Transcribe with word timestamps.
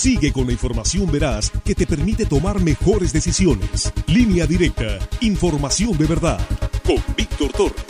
Sigue 0.00 0.32
con 0.32 0.46
la 0.46 0.52
información 0.52 1.12
veraz 1.12 1.52
que 1.62 1.74
te 1.74 1.86
permite 1.86 2.24
tomar 2.24 2.58
mejores 2.58 3.12
decisiones. 3.12 3.92
Línea 4.06 4.46
directa, 4.46 4.98
información 5.20 5.94
de 5.98 6.06
verdad. 6.06 6.40
Con 6.86 7.04
Víctor 7.14 7.52
Torres. 7.52 7.84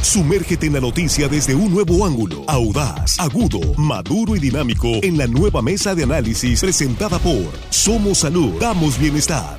Sumérgete 0.00 0.66
en 0.66 0.72
la 0.72 0.80
noticia 0.80 1.28
desde 1.28 1.54
un 1.54 1.74
nuevo 1.74 2.06
ángulo, 2.06 2.42
audaz, 2.48 3.20
agudo, 3.20 3.60
maduro 3.76 4.34
y 4.34 4.40
dinámico 4.40 4.88
en 5.02 5.18
la 5.18 5.26
nueva 5.26 5.60
mesa 5.60 5.94
de 5.94 6.04
análisis 6.04 6.62
presentada 6.62 7.18
por 7.18 7.52
Somos 7.68 8.16
Salud, 8.16 8.58
Damos 8.58 8.98
Bienestar. 8.98 9.58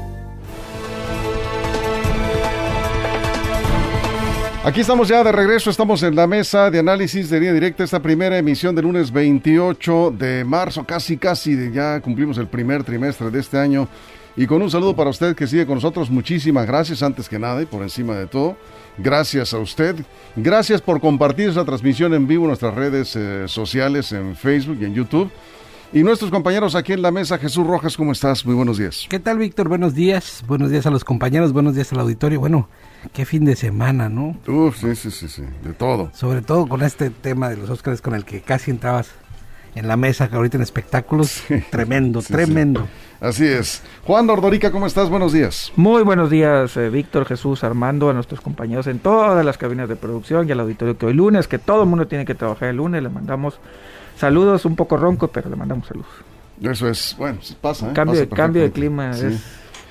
Aquí 4.63 4.81
estamos 4.81 5.07
ya 5.07 5.23
de 5.23 5.31
regreso, 5.31 5.71
estamos 5.71 6.03
en 6.03 6.15
la 6.15 6.27
mesa 6.27 6.69
de 6.69 6.77
análisis 6.77 7.31
de 7.31 7.39
línea 7.39 7.53
directa, 7.53 7.83
esta 7.83 7.99
primera 7.99 8.37
emisión 8.37 8.75
del 8.75 8.85
lunes 8.85 9.11
28 9.11 10.13
de 10.15 10.45
marzo, 10.45 10.83
casi 10.83 11.17
casi 11.17 11.71
ya 11.71 11.99
cumplimos 11.99 12.37
el 12.37 12.45
primer 12.45 12.83
trimestre 12.83 13.31
de 13.31 13.39
este 13.39 13.57
año. 13.57 13.87
Y 14.35 14.45
con 14.45 14.61
un 14.61 14.69
saludo 14.69 14.95
para 14.95 15.09
usted 15.09 15.35
que 15.35 15.47
sigue 15.47 15.65
con 15.65 15.75
nosotros, 15.75 16.11
muchísimas 16.11 16.67
gracias 16.67 17.01
antes 17.01 17.27
que 17.27 17.39
nada 17.39 17.59
y 17.63 17.65
por 17.65 17.81
encima 17.81 18.15
de 18.15 18.27
todo. 18.27 18.55
Gracias 18.99 19.51
a 19.55 19.57
usted. 19.57 19.95
Gracias 20.35 20.79
por 20.79 21.01
compartir 21.01 21.49
esta 21.49 21.65
transmisión 21.65 22.13
en 22.13 22.27
vivo 22.27 22.43
en 22.43 22.49
nuestras 22.49 22.75
redes 22.75 23.15
eh, 23.15 23.47
sociales, 23.47 24.11
en 24.11 24.35
Facebook 24.35 24.77
y 24.79 24.85
en 24.85 24.93
YouTube. 24.93 25.31
Y 25.93 26.03
nuestros 26.03 26.31
compañeros 26.31 26.75
aquí 26.75 26.93
en 26.93 27.01
la 27.01 27.11
mesa, 27.11 27.37
Jesús 27.37 27.67
Rojas, 27.67 27.97
¿cómo 27.97 28.13
estás? 28.13 28.45
Muy 28.45 28.55
buenos 28.55 28.77
días. 28.77 29.07
¿Qué 29.09 29.19
tal, 29.19 29.37
Víctor? 29.37 29.67
Buenos 29.67 29.93
días. 29.93 30.41
Buenos 30.47 30.71
días 30.71 30.85
a 30.85 30.89
los 30.89 31.03
compañeros, 31.03 31.51
buenos 31.51 31.75
días 31.75 31.91
al 31.91 31.99
auditorio. 31.99 32.39
Bueno, 32.39 32.69
qué 33.11 33.25
fin 33.25 33.43
de 33.43 33.57
semana, 33.57 34.07
¿no? 34.07 34.37
Uf, 34.47 34.77
sí, 34.77 34.95
sí, 34.95 35.11
sí, 35.11 35.27
sí, 35.27 35.43
de 35.61 35.73
todo. 35.73 36.09
Sobre 36.13 36.41
todo 36.41 36.65
con 36.69 36.81
este 36.81 37.09
tema 37.09 37.49
de 37.49 37.57
los 37.57 37.69
Óscares 37.69 38.01
con 38.01 38.15
el 38.15 38.23
que 38.23 38.39
casi 38.39 38.71
entrabas 38.71 39.09
en 39.75 39.89
la 39.89 39.97
mesa 39.97 40.29
que 40.29 40.37
ahorita 40.37 40.55
en 40.55 40.63
espectáculos. 40.63 41.43
tremendo, 41.71 42.21
tremendo. 42.21 42.87
Así 43.19 43.45
es. 43.45 43.83
Juan 44.05 44.29
Ordorica, 44.29 44.71
¿cómo 44.71 44.87
estás? 44.87 45.09
Buenos 45.09 45.33
días. 45.33 45.73
Muy 45.75 46.03
buenos 46.03 46.29
días, 46.29 46.77
eh, 46.77 46.89
Víctor, 46.89 47.25
Jesús, 47.25 47.65
Armando, 47.65 48.09
a 48.09 48.13
nuestros 48.13 48.39
compañeros 48.39 48.87
en 48.87 48.99
todas 48.99 49.43
las 49.43 49.57
cabinas 49.57 49.89
de 49.89 49.97
producción 49.97 50.47
y 50.47 50.53
al 50.53 50.61
auditorio 50.61 50.97
que 50.97 51.07
hoy 51.07 51.13
lunes, 51.13 51.49
que 51.49 51.59
todo 51.59 51.83
el 51.83 51.89
mundo 51.89 52.07
tiene 52.07 52.23
que 52.23 52.33
trabajar 52.33 52.69
el 52.69 52.77
lunes, 52.77 53.03
le 53.03 53.09
mandamos 53.09 53.59
saludos, 54.21 54.65
un 54.65 54.75
poco 54.75 54.95
ronco, 54.97 55.27
pero 55.27 55.49
le 55.49 55.55
mandamos 55.55 55.87
saludos. 55.87 56.09
Eso 56.61 56.87
es, 56.87 57.15
bueno, 57.17 57.39
pasa. 57.59 57.89
¿eh? 57.89 57.93
Cambio, 57.93 58.19
de, 58.19 58.29
cambio 58.29 58.61
de 58.61 58.71
clima 58.71 59.11
es 59.11 59.41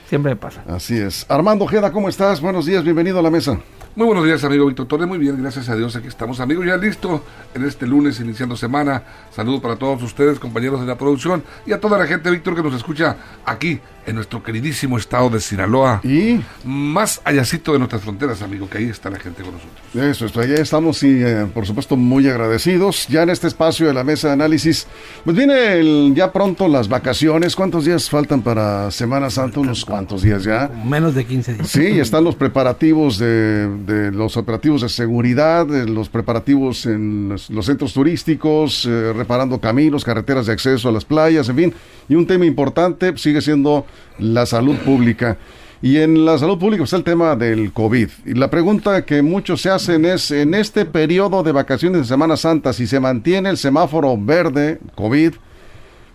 Siempre 0.09 0.33
me 0.33 0.37
pasa. 0.37 0.63
Así 0.67 0.99
es. 0.99 1.25
Armando 1.29 1.65
Ojeda, 1.67 1.93
¿cómo 1.93 2.09
estás? 2.09 2.41
Buenos 2.41 2.67
días, 2.67 2.83
bienvenido 2.83 3.21
a 3.21 3.23
la 3.23 3.31
mesa. 3.31 3.61
Muy 3.97 4.07
buenos 4.07 4.25
días, 4.25 4.45
amigo 4.45 4.67
Víctor 4.67 4.87
Torres. 4.87 5.09
Muy 5.09 5.19
bien, 5.19 5.37
gracias 5.43 5.69
a 5.69 5.75
Dios. 5.75 5.97
Aquí 5.97 6.07
estamos, 6.07 6.39
amigos, 6.39 6.65
ya 6.65 6.77
listo 6.77 7.25
en 7.55 7.65
este 7.65 7.89
lunes, 7.89 8.21
iniciando 8.21 8.57
semana. 8.57 9.03
Saludos 9.35 9.61
para 9.61 9.75
todos 9.75 10.01
ustedes, 10.05 10.39
compañeros 10.39 10.81
de 10.81 10.87
la 10.87 10.97
producción, 10.97 11.43
y 11.67 11.73
a 11.73 11.81
toda 11.81 11.99
la 11.99 12.07
gente, 12.07 12.31
Víctor, 12.31 12.55
que 12.55 12.63
nos 12.63 12.75
escucha 12.75 13.17
aquí 13.45 13.81
en 14.07 14.17
nuestro 14.17 14.43
queridísimo 14.43 14.97
estado 14.97 15.31
de 15.31 15.41
Sinaloa. 15.41 16.01
Y 16.05 16.41
más 16.65 17.21
allácito 17.25 17.73
de 17.73 17.79
nuestras 17.79 18.03
fronteras, 18.03 18.43
amigo, 18.43 18.69
que 18.69 18.79
ahí 18.79 18.85
está 18.85 19.11
la 19.11 19.19
gente 19.19 19.43
con 19.43 19.55
nosotros. 19.55 19.81
Eso, 19.95 20.27
esto, 20.27 20.41
allá 20.41 20.55
estamos 20.55 21.03
y 21.03 21.23
eh, 21.23 21.47
por 21.53 21.67
supuesto 21.67 21.97
muy 21.97 22.29
agradecidos. 22.29 23.07
Ya 23.09 23.23
en 23.23 23.31
este 23.31 23.47
espacio 23.47 23.87
de 23.87 23.95
la 23.95 24.05
mesa 24.05 24.29
de 24.29 24.35
análisis, 24.35 24.87
pues 25.25 25.37
viene 25.37 26.13
ya 26.15 26.33
pronto 26.33 26.69
las 26.69 26.89
vacaciones. 26.89 27.57
¿Cuántos 27.57 27.85
días 27.85 28.09
faltan 28.09 28.43
para 28.43 28.91
Semana 28.91 29.31
Santa? 29.31 29.61
Unos 29.61 29.85
cuantos 29.85 30.23
días 30.23 30.45
ya. 30.45 30.71
Menos 30.85 31.15
de 31.15 31.25
15 31.25 31.55
días. 31.55 31.69
Sí, 31.69 32.01
están 32.01 32.25
los 32.25 32.35
preparativos 32.35 33.19
de, 33.19 33.69
los 33.87 34.37
operativos 34.37 34.83
de 34.83 34.89
seguridad, 34.89 35.67
los 35.67 36.09
preparativos 36.09 36.87
en 36.87 37.29
los, 37.29 37.67
centros 37.67 37.93
turísticos, 37.93 38.87
eh, 38.87 39.13
reparando 39.13 39.61
caminos, 39.61 40.05
carreteras 40.05 40.47
de 40.47 40.53
acceso 40.53 40.89
a 40.89 40.93
las 40.93 41.05
playas, 41.05 41.49
en 41.49 41.57
fin. 41.57 41.75
Y 42.09 42.15
un 42.15 42.27
tema 42.27 42.47
importante 42.47 43.17
sigue 43.17 43.41
siendo 43.41 43.87
la 44.19 44.47
salud 44.47 44.77
pública. 44.79 45.39
Y 45.83 45.97
en 45.97 46.27
la 46.27 46.37
salud 46.37 46.59
pública 46.59 46.85
está 46.85 46.97
el 46.97 47.05
tema 47.05 47.35
del 47.37 47.73
COVID. 47.73 48.09
Y 48.27 48.35
la 48.35 48.51
pregunta 48.51 49.07
que 49.07 49.23
muchos 49.23 49.63
se 49.63 49.71
hacen 49.71 50.05
es, 50.05 50.31
en 50.31 50.53
este 50.53 50.85
periodo 50.85 51.43
de 51.43 51.53
vacaciones 51.53 52.03
de 52.03 52.07
Semana 52.07 52.37
Santa, 52.37 52.75
si 52.75 52.87
se 52.87 53.01
mantiene 53.01 53.49
el 53.49 53.57
semáforo 53.57 54.15
verde, 54.19 54.79
COVID, 54.95 55.35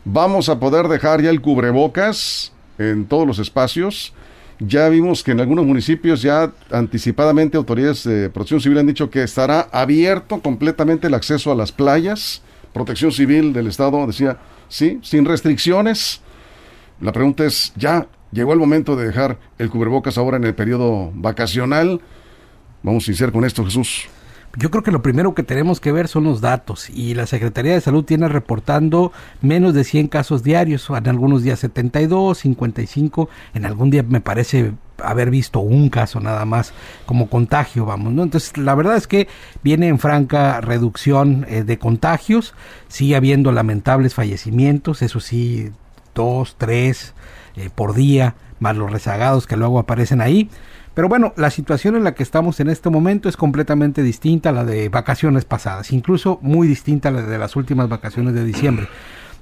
¿vamos 0.04 0.50
a 0.50 0.60
poder 0.60 0.88
dejar 0.88 1.22
ya 1.22 1.32
el 1.32 1.42
cubrebocas 1.42 2.54
en 2.78 3.06
todos 3.06 3.26
los 3.26 3.40
espacios? 3.40 4.14
Ya 4.60 4.88
vimos 4.90 5.24
que 5.24 5.32
en 5.32 5.42
algunos 5.42 5.66
municipios 5.66 6.22
ya 6.22 6.52
anticipadamente 6.72 7.58
autoridades 7.58 8.04
de 8.06 8.30
protección 8.30 8.62
civil 8.62 8.78
han 8.78 8.88
dicho 8.88 9.10
que 9.10 9.24
estará 9.24 9.68
abierto 9.72 10.42
completamente 10.42 11.08
el 11.08 11.14
acceso 11.14 11.52
a 11.52 11.56
las 11.56 11.72
playas. 11.72 12.42
Protección 12.74 13.12
civil 13.12 13.52
del 13.54 13.68
Estado 13.68 14.06
decía, 14.08 14.38
sí, 14.70 15.00
sin 15.02 15.26
restricciones 15.26 16.22
la 17.02 17.12
pregunta 17.12 17.46
es, 17.46 17.74
¿ya 17.76 18.08
llegó 18.32 18.54
el 18.54 18.60
momento 18.60 18.96
de 18.96 19.08
dejar 19.08 19.38
el 19.58 19.70
cubrebocas 19.70 20.18
ahora 20.18 20.38
en 20.38 20.46
el 20.46 20.56
periodo 20.56 21.12
vacacional? 21.14 22.02
Vamos 22.84 23.08
a 23.08 23.12
iniciar 23.12 23.32
con 23.32 23.44
esto, 23.44 23.66
Jesús. 23.66 24.08
Yo 24.58 24.72
creo 24.72 24.84
que 24.84 24.92
lo 24.92 25.02
primero 25.02 25.36
que 25.36 25.44
tenemos 25.44 25.82
que 25.82 25.92
ver 25.92 26.08
son 26.08 26.24
los 26.24 26.40
datos 26.40 26.90
y 26.90 27.14
la 27.14 27.28
Secretaría 27.28 27.74
de 27.74 27.82
Salud 27.82 28.06
tiene 28.06 28.30
reportando 28.30 29.12
menos 29.42 29.74
de 29.74 29.84
100 29.84 30.08
casos 30.08 30.44
diarios, 30.44 30.90
en 30.90 31.10
algunos 31.10 31.44
días 31.44 31.60
72, 31.60 32.38
55, 32.38 33.30
en 33.54 33.66
algún 33.66 33.90
día 33.90 34.04
me 34.04 34.22
parece 34.22 34.72
haber 35.04 35.30
visto 35.30 35.60
un 35.60 35.90
caso 35.90 36.22
nada 36.22 36.46
más 36.46 36.74
como 37.06 37.30
contagio, 37.30 37.86
vamos, 37.86 38.14
¿no? 38.14 38.24
Entonces, 38.24 38.58
la 38.58 38.76
verdad 38.76 38.96
es 38.96 39.08
que 39.08 39.28
viene 39.62 39.90
en 39.90 40.00
franca 40.00 40.62
reducción 40.62 41.46
eh, 41.50 41.64
de 41.64 41.78
contagios, 41.78 42.54
sigue 42.88 43.18
habiendo 43.18 43.52
lamentables 43.52 44.14
fallecimientos, 44.14 45.02
eso 45.02 45.20
sí, 45.20 45.72
dos, 46.14 46.56
tres 46.58 47.14
eh, 47.58 47.70
por 47.74 47.94
día, 47.94 48.36
más 48.60 48.78
los 48.78 48.90
rezagados 48.90 49.48
que 49.48 49.58
luego 49.58 49.80
aparecen 49.80 50.22
ahí. 50.22 50.50
Pero 50.96 51.10
bueno, 51.10 51.34
la 51.36 51.52
situación 51.52 51.98
en 51.98 52.06
la 52.06 52.16
que 52.16 52.24
estamos 52.24 52.60
en 52.62 52.70
este 52.70 52.90
momento 52.90 53.28
es 53.28 53.36
completamente 53.36 54.02
distinta 54.02 54.50
a 54.50 54.54
la 54.54 54.64
de 54.64 54.88
vacaciones 54.88 55.44
pasadas, 55.44 55.92
incluso 55.92 56.40
muy 56.42 56.68
distinta 56.68 57.10
a 57.10 57.12
la 57.12 57.22
de 57.22 57.38
las 57.38 57.58
últimas 57.58 57.90
vacaciones 57.90 58.34
de 58.34 58.46
diciembre. 58.46 58.88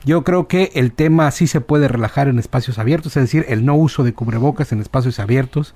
Yo 0.03 0.23
creo 0.23 0.47
que 0.47 0.71
el 0.73 0.91
tema 0.91 1.29
sí 1.29 1.45
se 1.45 1.61
puede 1.61 1.87
relajar 1.87 2.27
en 2.27 2.39
espacios 2.39 2.79
abiertos, 2.79 3.15
es 3.15 3.23
decir, 3.23 3.45
el 3.47 3.65
no 3.65 3.75
uso 3.75 4.03
de 4.03 4.13
cubrebocas 4.13 4.71
en 4.71 4.81
espacios 4.81 5.19
abiertos, 5.19 5.75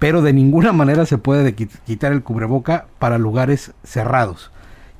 pero 0.00 0.22
de 0.22 0.32
ninguna 0.32 0.72
manera 0.72 1.06
se 1.06 1.18
puede 1.18 1.54
quitar 1.54 2.12
el 2.12 2.24
cubreboca 2.24 2.86
para 2.98 3.16
lugares 3.16 3.72
cerrados 3.84 4.50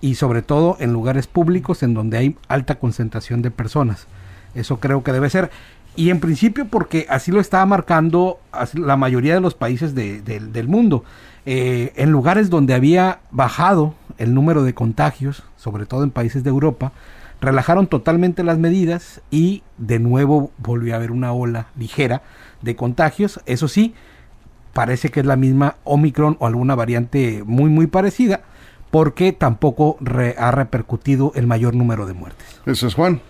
y 0.01 0.15
sobre 0.15 0.43
todo 0.43 0.77
en 0.79 0.93
lugares 0.93 1.27
públicos 1.27 1.83
en 1.83 1.95
donde 1.95 2.19
hay 2.19 2.37
alta 2.47 2.77
concentración 2.77 3.43
de 3.43 3.51
personas. 3.51 4.07
Eso 4.55 4.79
creo 4.79 5.03
que 5.03 5.13
debe 5.13 5.31
ser. 5.31 5.51
Y 5.95 6.11
en 6.11 6.21
principio 6.21 6.67
porque 6.67 7.07
así 7.09 7.31
lo 7.31 7.41
está 7.41 7.65
marcando 7.67 8.39
la 8.75 8.97
mayoría 8.97 9.35
de 9.35 9.41
los 9.41 9.55
países 9.55 9.95
del 9.95 10.69
mundo. 10.69 11.05
Eh, 11.45 11.93
en 11.97 12.11
lugares 12.11 12.51
donde 12.51 12.73
había 12.73 13.21
bajado 13.31 13.95
el 14.19 14.33
número 14.33 14.63
de 14.63 14.75
contagios, 14.75 15.43
sobre 15.57 15.87
todo 15.87 16.05
en 16.05 16.11
países 16.11 16.45
de 16.45 16.51
Europa, 16.51 16.93
relajaron 17.41 17.89
totalmente 17.89 18.45
las 18.45 18.59
medidas 18.59 19.21
y 19.31 19.63
de 19.77 19.99
nuevo 19.99 20.53
volvió 20.59 20.95
a 20.95 20.97
haber 20.97 21.11
una 21.11 21.33
ola 21.33 21.67
ligera 21.77 22.23
de 22.63 22.77
contagios. 22.77 23.41
Eso 23.45 23.67
sí, 23.69 23.95
parece 24.73 25.11
que 25.11 25.21
es 25.21 25.27
la 25.27 25.37
misma 25.37 25.77
Omicron 25.85 26.37
o 26.39 26.47
alguna 26.47 26.75
variante 26.75 27.43
muy 27.45 27.69
muy 27.69 27.89
parecida, 27.89 28.43
porque 28.91 29.33
tampoco 29.33 29.99
ha 30.39 30.51
repercutido 30.53 31.33
el 31.35 31.47
mayor 31.47 31.75
número 31.75 32.07
de 32.07 32.13
muertes. 32.15 32.61
Eso 32.65 32.87
es 32.87 32.95
Juan. 32.95 33.21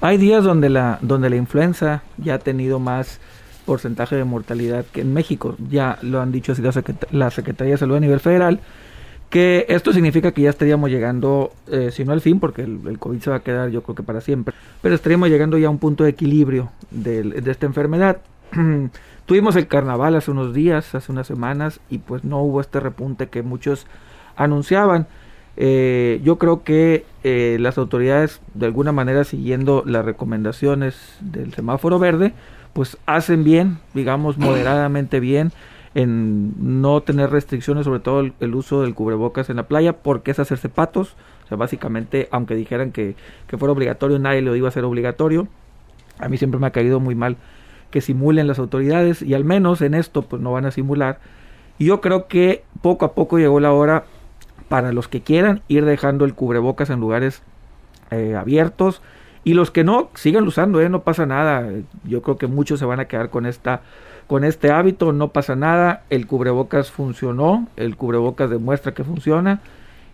Hay 0.00 0.16
días 0.16 0.44
donde 0.44 0.68
la, 0.68 0.98
donde 1.02 1.28
la 1.28 1.36
influenza 1.36 2.02
ya 2.18 2.34
ha 2.34 2.38
tenido 2.38 2.78
más 2.78 3.20
porcentaje 3.66 4.16
de 4.16 4.24
mortalidad 4.24 4.86
que 4.86 5.00
en 5.00 5.12
México. 5.12 5.56
Ya 5.68 5.98
lo 6.02 6.20
han 6.20 6.32
dicho 6.32 6.52
así 6.52 6.62
la, 7.10 7.30
Secretaría 7.30 7.74
de 7.74 7.78
Salud 7.78 7.96
a 7.96 8.00
nivel 8.00 8.20
federal, 8.20 8.60
que 9.28 9.66
esto 9.68 9.92
significa 9.92 10.32
que 10.32 10.42
ya 10.42 10.50
estaríamos 10.50 10.88
llegando, 10.88 11.52
eh, 11.66 11.90
si 11.92 12.04
no 12.04 12.12
al 12.12 12.20
fin, 12.20 12.40
porque 12.40 12.62
el, 12.62 12.98
COVID 12.98 13.20
se 13.20 13.30
va 13.30 13.36
a 13.36 13.40
quedar 13.40 13.70
yo 13.70 13.82
creo 13.82 13.94
que 13.94 14.02
para 14.02 14.20
siempre, 14.20 14.54
pero 14.80 14.94
estaríamos 14.94 15.28
llegando 15.28 15.58
ya 15.58 15.66
a 15.66 15.70
un 15.70 15.78
punto 15.78 16.04
de 16.04 16.10
equilibrio 16.10 16.70
de 16.90 17.42
esta 17.46 17.66
enfermedad. 17.66 18.18
Tuvimos 19.26 19.56
el 19.56 19.66
carnaval 19.66 20.16
hace 20.16 20.30
unos 20.30 20.54
días, 20.54 20.94
hace 20.94 21.12
unas 21.12 21.26
semanas, 21.26 21.80
y 21.90 21.98
pues 21.98 22.24
no 22.24 22.40
hubo 22.40 22.62
este 22.62 22.80
repunte 22.80 23.28
que 23.28 23.42
muchos 23.42 23.86
anunciaban. 24.36 25.06
Eh, 25.60 26.20
yo 26.22 26.38
creo 26.38 26.62
que 26.62 27.04
eh, 27.24 27.56
las 27.58 27.78
autoridades, 27.78 28.40
de 28.54 28.66
alguna 28.66 28.92
manera, 28.92 29.24
siguiendo 29.24 29.82
las 29.84 30.04
recomendaciones 30.04 31.16
del 31.20 31.52
semáforo 31.52 31.98
verde, 31.98 32.32
pues 32.74 32.96
hacen 33.06 33.42
bien, 33.42 33.78
digamos, 33.92 34.38
moderadamente 34.38 35.18
bien 35.18 35.50
en 35.96 36.80
no 36.80 37.00
tener 37.00 37.30
restricciones, 37.30 37.84
sobre 37.84 37.98
todo 37.98 38.20
el, 38.20 38.54
uso 38.54 38.82
del 38.82 38.94
cubrebocas 38.94 39.50
en 39.50 39.56
la 39.56 39.64
playa, 39.64 39.94
porque 39.94 40.30
es 40.30 40.38
hacerse 40.38 40.68
patos. 40.68 41.16
O 41.44 41.48
sea, 41.48 41.56
básicamente, 41.56 42.28
aunque 42.30 42.54
dijeran 42.54 42.92
que, 42.92 43.16
que 43.48 43.58
fuera 43.58 43.72
obligatorio, 43.72 44.20
nadie 44.20 44.42
lo 44.42 44.54
iba 44.54 44.68
a 44.68 44.72
ser 44.72 44.84
obligatorio. 44.84 45.48
A 46.20 46.28
mí 46.28 46.36
siempre 46.38 46.60
me 46.60 46.68
ha 46.68 46.70
caído 46.70 47.00
muy 47.00 47.16
mal 47.16 47.36
que 47.90 48.00
simulen 48.00 48.46
las 48.46 48.60
autoridades 48.60 49.22
y 49.22 49.34
al 49.34 49.44
menos 49.44 49.80
en 49.80 49.94
esto 49.94 50.22
pues 50.22 50.40
no 50.40 50.52
van 50.52 50.66
a 50.66 50.70
simular. 50.70 51.18
Y 51.78 51.86
yo 51.86 52.00
creo 52.00 52.28
que 52.28 52.62
poco 52.80 53.06
a 53.06 53.14
poco 53.14 53.38
llegó 53.38 53.58
la 53.58 53.72
hora 53.72 54.04
para 54.68 54.92
los 54.92 55.08
que 55.08 55.22
quieran 55.22 55.62
ir 55.68 55.84
dejando 55.84 56.24
el 56.24 56.34
cubrebocas 56.34 56.90
en 56.90 57.00
lugares 57.00 57.42
eh, 58.10 58.34
abiertos 58.36 59.02
y 59.44 59.54
los 59.54 59.70
que 59.70 59.84
no 59.84 60.10
sigan 60.14 60.46
usando, 60.46 60.80
eh, 60.80 60.88
no 60.88 61.02
pasa 61.02 61.24
nada. 61.24 61.66
Yo 62.04 62.22
creo 62.22 62.36
que 62.36 62.46
muchos 62.46 62.78
se 62.78 62.84
van 62.84 63.00
a 63.00 63.06
quedar 63.06 63.30
con 63.30 63.46
esta 63.46 63.82
con 64.26 64.44
este 64.44 64.70
hábito, 64.70 65.14
no 65.14 65.28
pasa 65.28 65.56
nada. 65.56 66.04
El 66.10 66.26
cubrebocas 66.26 66.90
funcionó, 66.90 67.66
el 67.76 67.96
cubrebocas 67.96 68.50
demuestra 68.50 68.92
que 68.92 69.04
funciona 69.04 69.60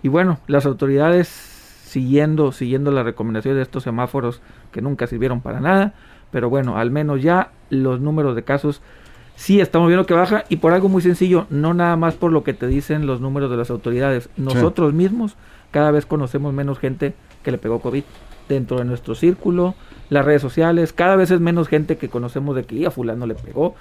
y 0.03 0.09
bueno, 0.09 0.39
las 0.47 0.67
autoridades 0.67 1.29
siguiendo 1.29 2.53
siguiendo 2.53 2.91
las 2.91 3.05
recomendaciones 3.05 3.57
de 3.57 3.62
estos 3.62 3.83
semáforos 3.83 4.41
que 4.71 4.83
nunca 4.83 5.07
sirvieron 5.07 5.41
para 5.41 5.61
nada, 5.61 5.95
pero 6.31 6.49
bueno, 6.50 6.77
al 6.77 6.91
menos 6.91 7.23
ya 7.23 7.50
los 7.71 8.00
números 8.00 8.37
de 8.37 8.43
casos 8.43 8.83
sí 9.37 9.61
estamos 9.61 9.89
viendo 9.89 10.07
que 10.07 10.15
baja 10.15 10.45
y 10.49 10.57
por 10.57 10.73
algo 10.73 10.89
muy 10.89 11.03
sencillo, 11.03 11.47
no 11.51 11.75
nada 11.75 11.97
más 11.97 12.15
por 12.15 12.33
lo 12.33 12.45
que 12.45 12.55
te 12.55 12.67
dicen 12.67 13.07
los 13.07 13.21
números 13.21 13.51
de 13.51 13.57
las 13.57 13.71
autoridades. 13.71 14.29
Nosotros 14.37 14.93
mismos 14.93 15.37
cada 15.71 15.91
vez 15.91 16.07
conocemos 16.07 16.53
menos 16.53 16.79
gente 16.79 17.15
que 17.43 17.51
le 17.51 17.59
pegó 17.59 17.81
COVID 17.81 18.05
dentro 18.49 18.79
de 18.79 18.85
nuestro 18.85 19.15
círculo, 19.15 19.75
las 20.11 20.25
redes 20.25 20.43
sociales, 20.43 20.93
cada 20.93 21.17
vez 21.17 21.31
es 21.31 21.41
menos 21.41 21.69
gente 21.69 21.97
que 21.97 22.09
conocemos 22.09 22.55
de 22.55 22.65
que 22.65 22.87
a 22.87 22.91
fulano 22.91 23.27
le 23.27 23.35
pegó, 23.35 23.75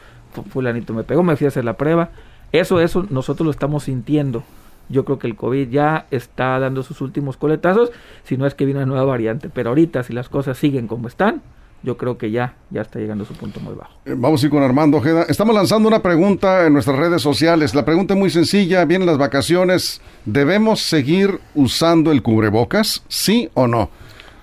fulanito 0.49 0.93
me 0.93 1.03
pegó, 1.03 1.23
me 1.23 1.35
fui 1.35 1.45
a 1.45 1.49
hacer 1.49 1.65
la 1.65 1.77
prueba. 1.77 2.09
Eso, 2.51 2.79
eso 2.79 3.05
nosotros 3.09 3.45
lo 3.45 3.51
estamos 3.51 3.83
sintiendo. 3.83 4.43
Yo 4.89 5.05
creo 5.05 5.17
que 5.17 5.27
el 5.27 5.35
COVID 5.35 5.69
ya 5.69 6.07
está 6.11 6.59
dando 6.59 6.83
sus 6.83 7.01
últimos 7.01 7.37
coletazos, 7.37 7.91
si 8.23 8.37
no 8.37 8.45
es 8.45 8.53
que 8.53 8.65
viene 8.65 8.79
una 8.79 8.85
nueva 8.85 9.05
variante. 9.05 9.49
Pero 9.49 9.69
ahorita, 9.69 10.03
si 10.03 10.13
las 10.13 10.29
cosas 10.29 10.57
siguen 10.57 10.87
como 10.87 11.07
están, 11.07 11.41
yo 11.83 11.97
creo 11.97 12.17
que 12.17 12.31
ya, 12.31 12.55
ya 12.69 12.81
está 12.81 12.99
llegando 12.99 13.25
a 13.25 13.27
su 13.27 13.33
punto 13.33 13.59
muy 13.59 13.75
bajo. 13.75 13.91
Eh, 14.05 14.15
vamos 14.17 14.41
a 14.41 14.45
ir 14.45 14.49
con 14.49 14.63
Armando 14.63 14.97
Ojeda. 14.97 15.25
Estamos 15.27 15.53
lanzando 15.53 15.87
una 15.87 16.01
pregunta 16.01 16.65
en 16.65 16.73
nuestras 16.73 16.97
redes 16.97 17.21
sociales. 17.21 17.75
La 17.75 17.83
pregunta 17.83 18.13
es 18.13 18.19
muy 18.19 18.29
sencilla. 18.29 18.85
Vienen 18.85 19.05
las 19.05 19.17
vacaciones. 19.17 20.01
¿Debemos 20.25 20.81
seguir 20.81 21.39
usando 21.53 22.11
el 22.11 22.23
cubrebocas? 22.23 23.03
¿Sí 23.09 23.49
o 23.53 23.67
no? 23.67 23.89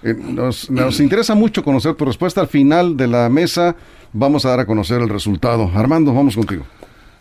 Eh, 0.02 0.14
nos, 0.14 0.70
nos 0.70 1.00
interesa 1.00 1.34
mucho 1.34 1.64
conocer 1.64 1.94
tu 1.94 2.04
respuesta. 2.04 2.42
Al 2.42 2.48
final 2.48 2.96
de 2.96 3.06
la 3.06 3.28
mesa 3.30 3.74
vamos 4.12 4.44
a 4.44 4.50
dar 4.50 4.60
a 4.60 4.66
conocer 4.66 5.00
el 5.00 5.08
resultado. 5.08 5.70
Armando, 5.74 6.12
vamos 6.12 6.36
contigo. 6.36 6.64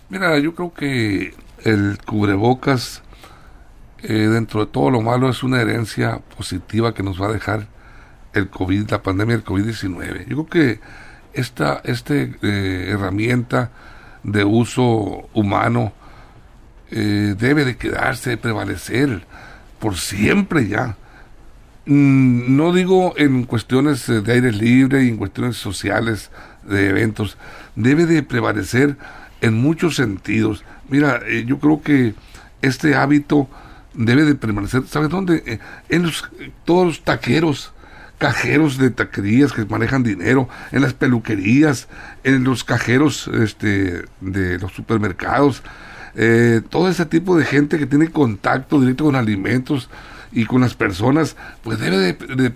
Mira, 0.10 0.38
yo 0.40 0.54
creo 0.54 0.74
que 0.74 1.34
el 1.64 1.98
cubrebocas, 2.06 3.04
eh, 4.04 4.14
dentro 4.14 4.66
de 4.66 4.72
todo 4.72 4.90
lo 4.90 5.02
malo, 5.02 5.30
es 5.30 5.44
una 5.44 5.62
herencia 5.62 6.20
positiva 6.36 6.94
que 6.94 7.04
nos 7.04 7.22
va 7.22 7.28
a 7.28 7.32
dejar 7.32 7.68
el 8.34 8.50
COVID, 8.50 8.90
la 8.90 9.04
pandemia 9.04 9.38
del 9.38 9.46
COVID-19. 9.46 10.28
Yo 10.28 10.46
creo 10.46 10.48
que 10.48 10.80
esta, 11.34 11.82
este, 11.84 12.36
eh, 12.42 12.90
herramienta 12.90 13.72
de 14.24 14.44
uso 14.44 15.30
humano 15.34 15.94
eh, 16.92 17.36
debe 17.38 17.66
de 17.66 17.78
quedarse, 17.78 18.32
de 18.32 18.38
prevalecer 18.38 19.26
por 19.80 19.96
siempre 19.96 20.68
ya. 20.68 20.98
Mm, 21.86 22.56
no 22.56 22.74
digo 22.74 23.14
en 23.18 23.44
cuestiones 23.44 24.08
de 24.08 24.32
aire 24.32 24.52
libre 24.52 25.04
y 25.04 25.10
en 25.10 25.18
cuestiones 25.18 25.58
sociales, 25.58 26.32
de 26.64 26.90
eventos, 26.90 27.38
debe 27.76 28.06
de 28.06 28.22
prevalecer 28.22 28.98
en 29.42 29.54
muchos 29.56 29.96
sentidos. 29.96 30.64
Mira, 30.90 31.22
eh, 31.26 31.46
yo 31.48 31.60
creo 31.60 31.82
que 31.82 32.14
este 32.62 32.96
hábito 32.96 33.48
debe 33.94 34.26
de 34.26 34.36
permanecer, 34.36 34.84
¿sabes 34.88 35.10
dónde? 35.10 35.60
en 35.88 36.04
los, 36.04 36.30
todos 36.66 36.86
los 36.86 37.04
taqueros, 37.04 37.74
cajeros 38.20 38.78
de 38.78 38.92
taquerías 38.92 39.54
que 39.54 39.66
manejan 39.66 40.04
dinero, 40.04 40.48
en 40.72 40.84
las 40.84 40.94
peluquerías, 40.94 41.88
en 42.24 42.44
los 42.44 42.64
cajeros 42.64 43.28
este, 43.30 44.04
de 44.22 44.60
los 44.60 44.74
supermercados, 44.74 45.64
eh, 46.16 46.62
todo 46.70 46.90
ese 46.90 47.06
tipo 47.06 47.38
de 47.38 47.46
gente 47.46 47.80
que 47.80 47.86
tiene 47.88 48.10
contacto 48.10 48.80
directo 48.80 49.06
con 49.06 49.16
alimentos 49.16 49.90
y 50.32 50.46
con 50.46 50.62
las 50.62 50.76
personas, 50.76 51.36
pues 51.64 51.80
debe 51.80 51.98
de, 51.98 52.50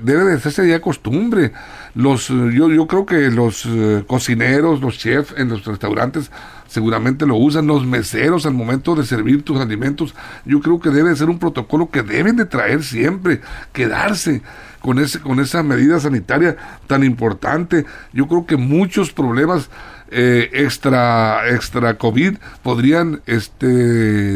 debe 0.00 0.24
de 0.24 0.34
hacerse 0.34 0.68
ya 0.68 0.80
costumbre. 0.80 1.52
Los, 1.94 2.28
yo, 2.28 2.70
yo 2.70 2.86
creo 2.86 3.06
que 3.06 3.30
los 3.30 3.66
eh, 3.66 4.04
cocineros, 4.06 4.80
los 4.80 4.98
chefs 4.98 5.34
en 5.36 5.48
los 5.48 5.64
restaurantes 5.64 6.30
seguramente 6.68 7.26
lo 7.26 7.36
usan, 7.36 7.66
los 7.66 7.86
meseros 7.86 8.46
al 8.46 8.54
momento 8.54 8.94
de 8.94 9.04
servir 9.04 9.42
tus 9.42 9.60
alimentos, 9.60 10.14
yo 10.44 10.60
creo 10.60 10.80
que 10.80 10.90
debe 10.90 11.14
ser 11.16 11.30
un 11.30 11.38
protocolo 11.38 11.90
que 11.90 12.02
deben 12.02 12.36
de 12.36 12.44
traer 12.44 12.82
siempre, 12.82 13.40
quedarse 13.72 14.42
con, 14.80 14.98
ese, 14.98 15.20
con 15.20 15.40
esa 15.40 15.62
medida 15.62 15.98
sanitaria 16.00 16.56
tan 16.86 17.02
importante. 17.04 17.86
Yo 18.12 18.26
creo 18.28 18.46
que 18.46 18.56
muchos 18.56 19.12
problemas 19.12 19.70
eh, 20.10 20.50
extra, 20.52 21.48
extra 21.48 21.98
COVID 21.98 22.36
podrían 22.62 23.20
este, 23.26 23.66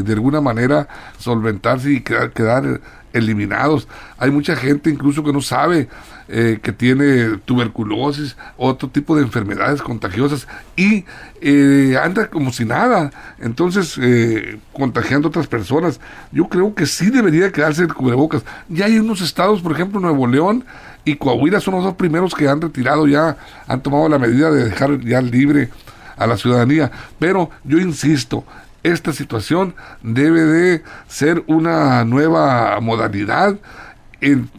de 0.02 0.12
alguna 0.12 0.40
manera 0.40 0.88
solventarse 1.18 1.92
y 1.92 2.00
quedar, 2.00 2.32
quedar 2.32 2.80
eliminados. 3.12 3.88
Hay 4.18 4.30
mucha 4.30 4.56
gente 4.56 4.90
incluso 4.90 5.24
que 5.24 5.32
no 5.32 5.40
sabe 5.40 5.88
eh, 6.28 6.60
que 6.62 6.72
tiene 6.72 7.38
tuberculosis, 7.44 8.36
otro 8.56 8.88
tipo 8.88 9.16
de 9.16 9.22
enfermedades 9.22 9.82
contagiosas 9.82 10.46
y 10.76 11.04
eh, 11.40 11.98
anda 12.00 12.28
como 12.28 12.52
si 12.52 12.64
nada, 12.64 13.10
entonces 13.40 13.98
eh, 14.00 14.60
contagiando 14.72 15.26
a 15.26 15.30
otras 15.30 15.48
personas. 15.48 16.00
Yo 16.30 16.48
creo 16.48 16.72
que 16.74 16.86
sí 16.86 17.10
debería 17.10 17.50
quedarse 17.50 17.82
el 17.82 17.92
cubrebocas. 17.92 18.44
Ya 18.68 18.84
hay 18.86 19.00
unos 19.00 19.20
estados, 19.22 19.60
por 19.60 19.72
ejemplo, 19.72 19.98
Nuevo 19.98 20.28
León 20.28 20.64
y 21.04 21.16
Coahuila 21.16 21.60
son 21.60 21.74
los 21.74 21.84
dos 21.84 21.94
primeros 21.94 22.34
que 22.34 22.48
han 22.48 22.60
retirado 22.60 23.06
ya, 23.06 23.36
han 23.66 23.82
tomado 23.82 24.08
la 24.08 24.18
medida 24.18 24.50
de 24.50 24.64
dejar 24.64 25.00
ya 25.00 25.20
libre 25.20 25.70
a 26.16 26.26
la 26.26 26.36
ciudadanía. 26.36 26.90
Pero 27.18 27.50
yo 27.64 27.78
insisto, 27.78 28.44
esta 28.82 29.12
situación 29.12 29.74
debe 30.02 30.42
de 30.42 30.82
ser 31.08 31.42
una 31.46 32.04
nueva 32.04 32.78
modalidad 32.80 33.56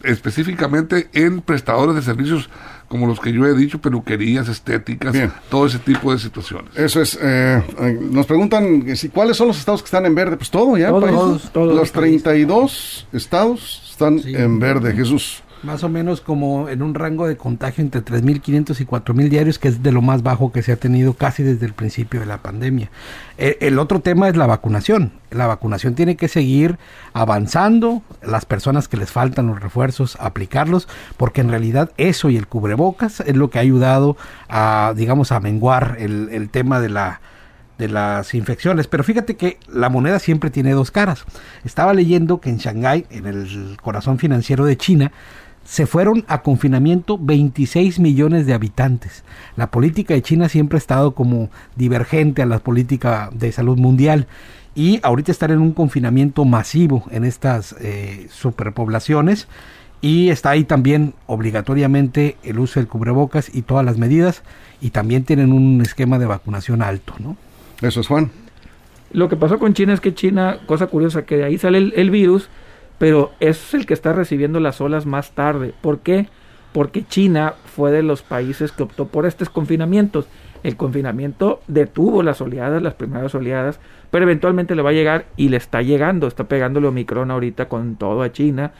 específicamente 0.02 1.08
en 1.12 1.40
prestadores 1.40 1.94
de 1.94 2.02
servicios 2.02 2.50
como 2.88 3.06
los 3.06 3.20
que 3.20 3.32
yo 3.32 3.46
he 3.46 3.54
dicho, 3.54 3.80
peluquerías, 3.80 4.48
estéticas, 4.48 5.16
todo 5.48 5.64
ese 5.64 5.78
tipo 5.78 6.12
de 6.12 6.18
situaciones. 6.18 6.76
Eso 6.76 7.00
es. 7.00 7.18
Eh, 7.22 7.62
eh, 7.80 7.98
nos 7.98 8.26
preguntan 8.26 8.94
si 8.96 9.08
cuáles 9.08 9.38
son 9.38 9.48
los 9.48 9.58
estados 9.58 9.80
que 9.80 9.86
están 9.86 10.04
en 10.04 10.14
verde. 10.14 10.36
Pues 10.36 10.50
todo 10.50 10.76
ya. 10.76 10.90
Todos, 10.90 11.50
todos, 11.52 11.74
los 11.74 11.90
32 11.90 13.06
estados 13.14 13.88
están 13.90 14.20
en 14.26 14.58
verde, 14.58 14.92
Jesús. 14.94 15.42
Más 15.62 15.84
o 15.84 15.88
menos 15.88 16.20
como 16.20 16.68
en 16.68 16.82
un 16.82 16.94
rango 16.94 17.28
de 17.28 17.36
contagio 17.36 17.82
entre 17.82 18.04
3.500 18.04 18.80
y 18.80 18.84
4.000 18.84 19.28
diarios, 19.28 19.58
que 19.60 19.68
es 19.68 19.82
de 19.82 19.92
lo 19.92 20.02
más 20.02 20.24
bajo 20.24 20.50
que 20.50 20.62
se 20.62 20.72
ha 20.72 20.76
tenido 20.76 21.14
casi 21.14 21.44
desde 21.44 21.66
el 21.66 21.72
principio 21.72 22.18
de 22.18 22.26
la 22.26 22.38
pandemia. 22.38 22.90
Eh, 23.38 23.58
el 23.60 23.78
otro 23.78 24.00
tema 24.00 24.28
es 24.28 24.36
la 24.36 24.48
vacunación. 24.48 25.12
La 25.30 25.46
vacunación 25.46 25.94
tiene 25.94 26.16
que 26.16 26.26
seguir 26.26 26.78
avanzando, 27.12 28.02
las 28.22 28.44
personas 28.44 28.88
que 28.88 28.96
les 28.96 29.12
faltan 29.12 29.46
los 29.46 29.60
refuerzos, 29.60 30.16
aplicarlos, 30.18 30.88
porque 31.16 31.42
en 31.42 31.50
realidad 31.50 31.92
eso 31.96 32.28
y 32.28 32.36
el 32.36 32.48
cubrebocas 32.48 33.20
es 33.20 33.36
lo 33.36 33.48
que 33.48 33.58
ha 33.58 33.62
ayudado 33.62 34.16
a, 34.48 34.94
digamos, 34.96 35.30
a 35.30 35.38
menguar 35.38 35.96
el, 36.00 36.28
el 36.32 36.50
tema 36.50 36.80
de 36.80 36.88
la 36.88 37.20
de 37.78 37.88
las 37.88 38.34
infecciones. 38.34 38.86
Pero 38.86 39.02
fíjate 39.02 39.36
que 39.36 39.58
la 39.66 39.88
moneda 39.88 40.18
siempre 40.18 40.50
tiene 40.50 40.72
dos 40.72 40.90
caras. 40.90 41.24
Estaba 41.64 41.94
leyendo 41.94 42.40
que 42.40 42.50
en 42.50 42.58
Shanghái, 42.58 43.06
en 43.10 43.26
el 43.26 43.76
corazón 43.82 44.18
financiero 44.18 44.64
de 44.64 44.76
China, 44.76 45.12
se 45.64 45.86
fueron 45.86 46.24
a 46.28 46.42
confinamiento 46.42 47.18
26 47.18 47.98
millones 48.00 48.46
de 48.46 48.54
habitantes. 48.54 49.24
La 49.56 49.70
política 49.70 50.14
de 50.14 50.22
China 50.22 50.48
siempre 50.48 50.76
ha 50.76 50.78
estado 50.78 51.12
como 51.12 51.50
divergente 51.76 52.42
a 52.42 52.46
la 52.46 52.58
política 52.58 53.30
de 53.32 53.52
salud 53.52 53.78
mundial 53.78 54.26
y 54.74 55.00
ahorita 55.02 55.30
están 55.30 55.50
en 55.50 55.60
un 55.60 55.72
confinamiento 55.72 56.44
masivo 56.44 57.04
en 57.10 57.24
estas 57.24 57.76
eh, 57.80 58.26
superpoblaciones 58.30 59.46
y 60.00 60.30
está 60.30 60.50
ahí 60.50 60.64
también 60.64 61.14
obligatoriamente 61.26 62.36
el 62.42 62.58
uso 62.58 62.80
del 62.80 62.88
cubrebocas 62.88 63.54
y 63.54 63.62
todas 63.62 63.84
las 63.84 63.98
medidas 63.98 64.42
y 64.80 64.90
también 64.90 65.24
tienen 65.24 65.52
un 65.52 65.80
esquema 65.80 66.18
de 66.18 66.26
vacunación 66.26 66.82
alto, 66.82 67.14
¿no? 67.20 67.36
Eso 67.80 68.00
es 68.00 68.08
Juan. 68.08 68.30
Lo 69.12 69.28
que 69.28 69.36
pasó 69.36 69.58
con 69.58 69.74
China 69.74 69.92
es 69.92 70.00
que 70.00 70.14
China, 70.14 70.58
cosa 70.66 70.86
curiosa, 70.86 71.24
que 71.24 71.36
de 71.36 71.44
ahí 71.44 71.58
sale 71.58 71.92
el 71.94 72.10
virus, 72.10 72.48
pero 73.02 73.32
es 73.40 73.74
el 73.74 73.84
que 73.84 73.94
está 73.94 74.12
recibiendo 74.12 74.60
las 74.60 74.80
olas 74.80 75.06
más 75.06 75.32
tarde. 75.32 75.74
¿Por 75.80 75.98
qué? 75.98 76.28
Porque 76.72 77.04
China 77.04 77.54
fue 77.64 77.90
de 77.90 78.04
los 78.04 78.22
países 78.22 78.70
que 78.70 78.84
optó 78.84 79.08
por 79.08 79.26
estos 79.26 79.50
confinamientos. 79.50 80.28
El 80.62 80.76
confinamiento 80.76 81.58
detuvo 81.66 82.22
las 82.22 82.40
oleadas, 82.40 82.80
las 82.80 82.94
primeras 82.94 83.34
oleadas, 83.34 83.80
pero 84.12 84.22
eventualmente 84.22 84.76
le 84.76 84.82
va 84.82 84.90
a 84.90 84.92
llegar 84.92 85.24
y 85.36 85.48
le 85.48 85.56
está 85.56 85.82
llegando, 85.82 86.28
está 86.28 86.44
pegándole 86.44 86.86
Omicron 86.86 87.32
ahorita 87.32 87.68
con 87.68 87.96
todo 87.96 88.22
a 88.22 88.30
China, 88.30 88.70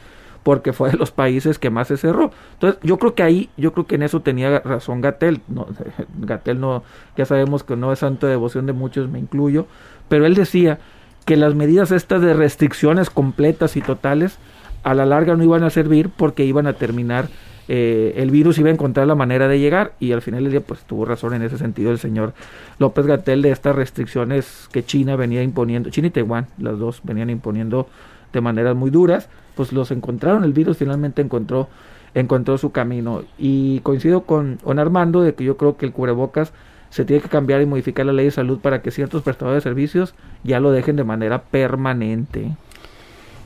porque 0.45 0.73
fue 0.73 0.93
de 0.93 0.99
los 0.99 1.11
países 1.11 1.59
que 1.59 1.71
más 1.71 1.89
se 1.89 1.97
cerró. 1.97 2.31
Entonces, 2.53 2.81
yo 2.85 3.01
creo 3.01 3.17
que 3.17 3.25
ahí, 3.25 3.51
yo 3.57 3.73
creo 3.73 3.89
que 3.89 3.97
en 3.97 4.05
eso 4.05 4.21
tenía 4.21 4.61
razón 4.61 5.01
Gatel. 5.01 5.41
No, 5.49 5.67
Gatel 6.21 6.61
no, 6.61 6.85
ya 7.17 7.25
sabemos 7.25 7.65
que 7.65 7.75
no 7.75 7.93
es 7.93 7.99
santo 7.99 8.29
de 8.29 8.35
devoción 8.35 8.67
de 8.67 8.73
muchos, 8.73 9.09
me 9.09 9.19
incluyo, 9.19 9.67
pero 10.09 10.27
él 10.27 10.35
decía 10.37 10.79
que 11.25 11.37
las 11.37 11.55
medidas 11.55 11.91
estas 11.93 12.23
de 12.23 12.35
restricciones 12.35 13.11
completas 13.11 13.77
y 13.77 13.81
totales 13.81 14.39
a 14.83 14.95
la 14.95 15.07
larga 15.07 15.37
no 15.37 15.45
iban 15.45 15.63
a 15.63 15.71
servir 15.71 16.11
porque 16.11 16.45
iban 16.45 16.67
a 16.67 16.73
terminar 16.73 17.29
eh, 17.69 18.15
el 18.17 18.31
virus 18.31 18.59
iba 18.59 18.71
a 18.71 18.73
encontrar 18.73 19.07
la 19.07 19.15
manera 19.15 19.47
de 19.47 19.61
llegar 19.61 19.93
y 20.01 20.13
al 20.13 20.21
final 20.21 20.43
del 20.43 20.51
día 20.51 20.61
pues 20.61 20.81
tuvo 20.81 21.05
razón 21.05 21.35
en 21.35 21.43
ese 21.43 21.59
sentido 21.59 21.93
el 21.93 21.99
señor 21.99 22.35
López 22.79 23.07
Gatel 23.07 23.41
de 23.41 23.53
estas 23.53 23.77
restricciones 23.77 24.69
que 24.73 24.85
China 24.85 25.15
venía 25.15 25.43
imponiendo, 25.43 25.91
China 25.91 26.09
y 26.09 26.11
Taiwán, 26.11 26.49
las 26.59 26.79
dos 26.79 27.01
venían 27.05 27.31
imponiendo 27.31 27.87
de 28.33 28.41
maneras 28.41 28.75
muy 28.75 28.91
duras, 28.91 29.29
pues 29.55 29.73
los 29.73 29.91
encontraron, 29.93 30.43
el 30.43 30.53
virus 30.53 30.79
finalmente 30.79 31.23
encontró 31.23 31.69
encontró 32.15 32.59
su 32.59 32.73
camino. 32.73 33.23
Y 33.39 33.81
coincido 33.81 34.23
con, 34.23 34.59
con 34.63 34.79
Armando 34.79 35.23
de 35.23 35.35
que 35.35 35.45
yo 35.45 35.57
creo 35.57 35.77
que 35.77 35.87
el 35.87 35.93
cubrebocas 35.93 36.53
se 36.93 37.07
tiene 37.07 37.23
que 37.23 37.31
cambiar 37.31 37.63
y 37.63 37.67
modificar 37.67 38.05
la 38.05 38.13
ley 38.13 38.27
de 38.27 38.31
salud 38.31 38.61
para 38.61 38.83
que 38.83 38.91
ciertos 38.91 39.23
prestadores 39.23 39.65
de 39.65 39.71
servicios 39.71 40.15
ya 40.45 40.61
lo 40.61 40.71
dejen 40.71 40.95
de 40.95 41.05
manera 41.05 41.43
permanente. 41.43 42.55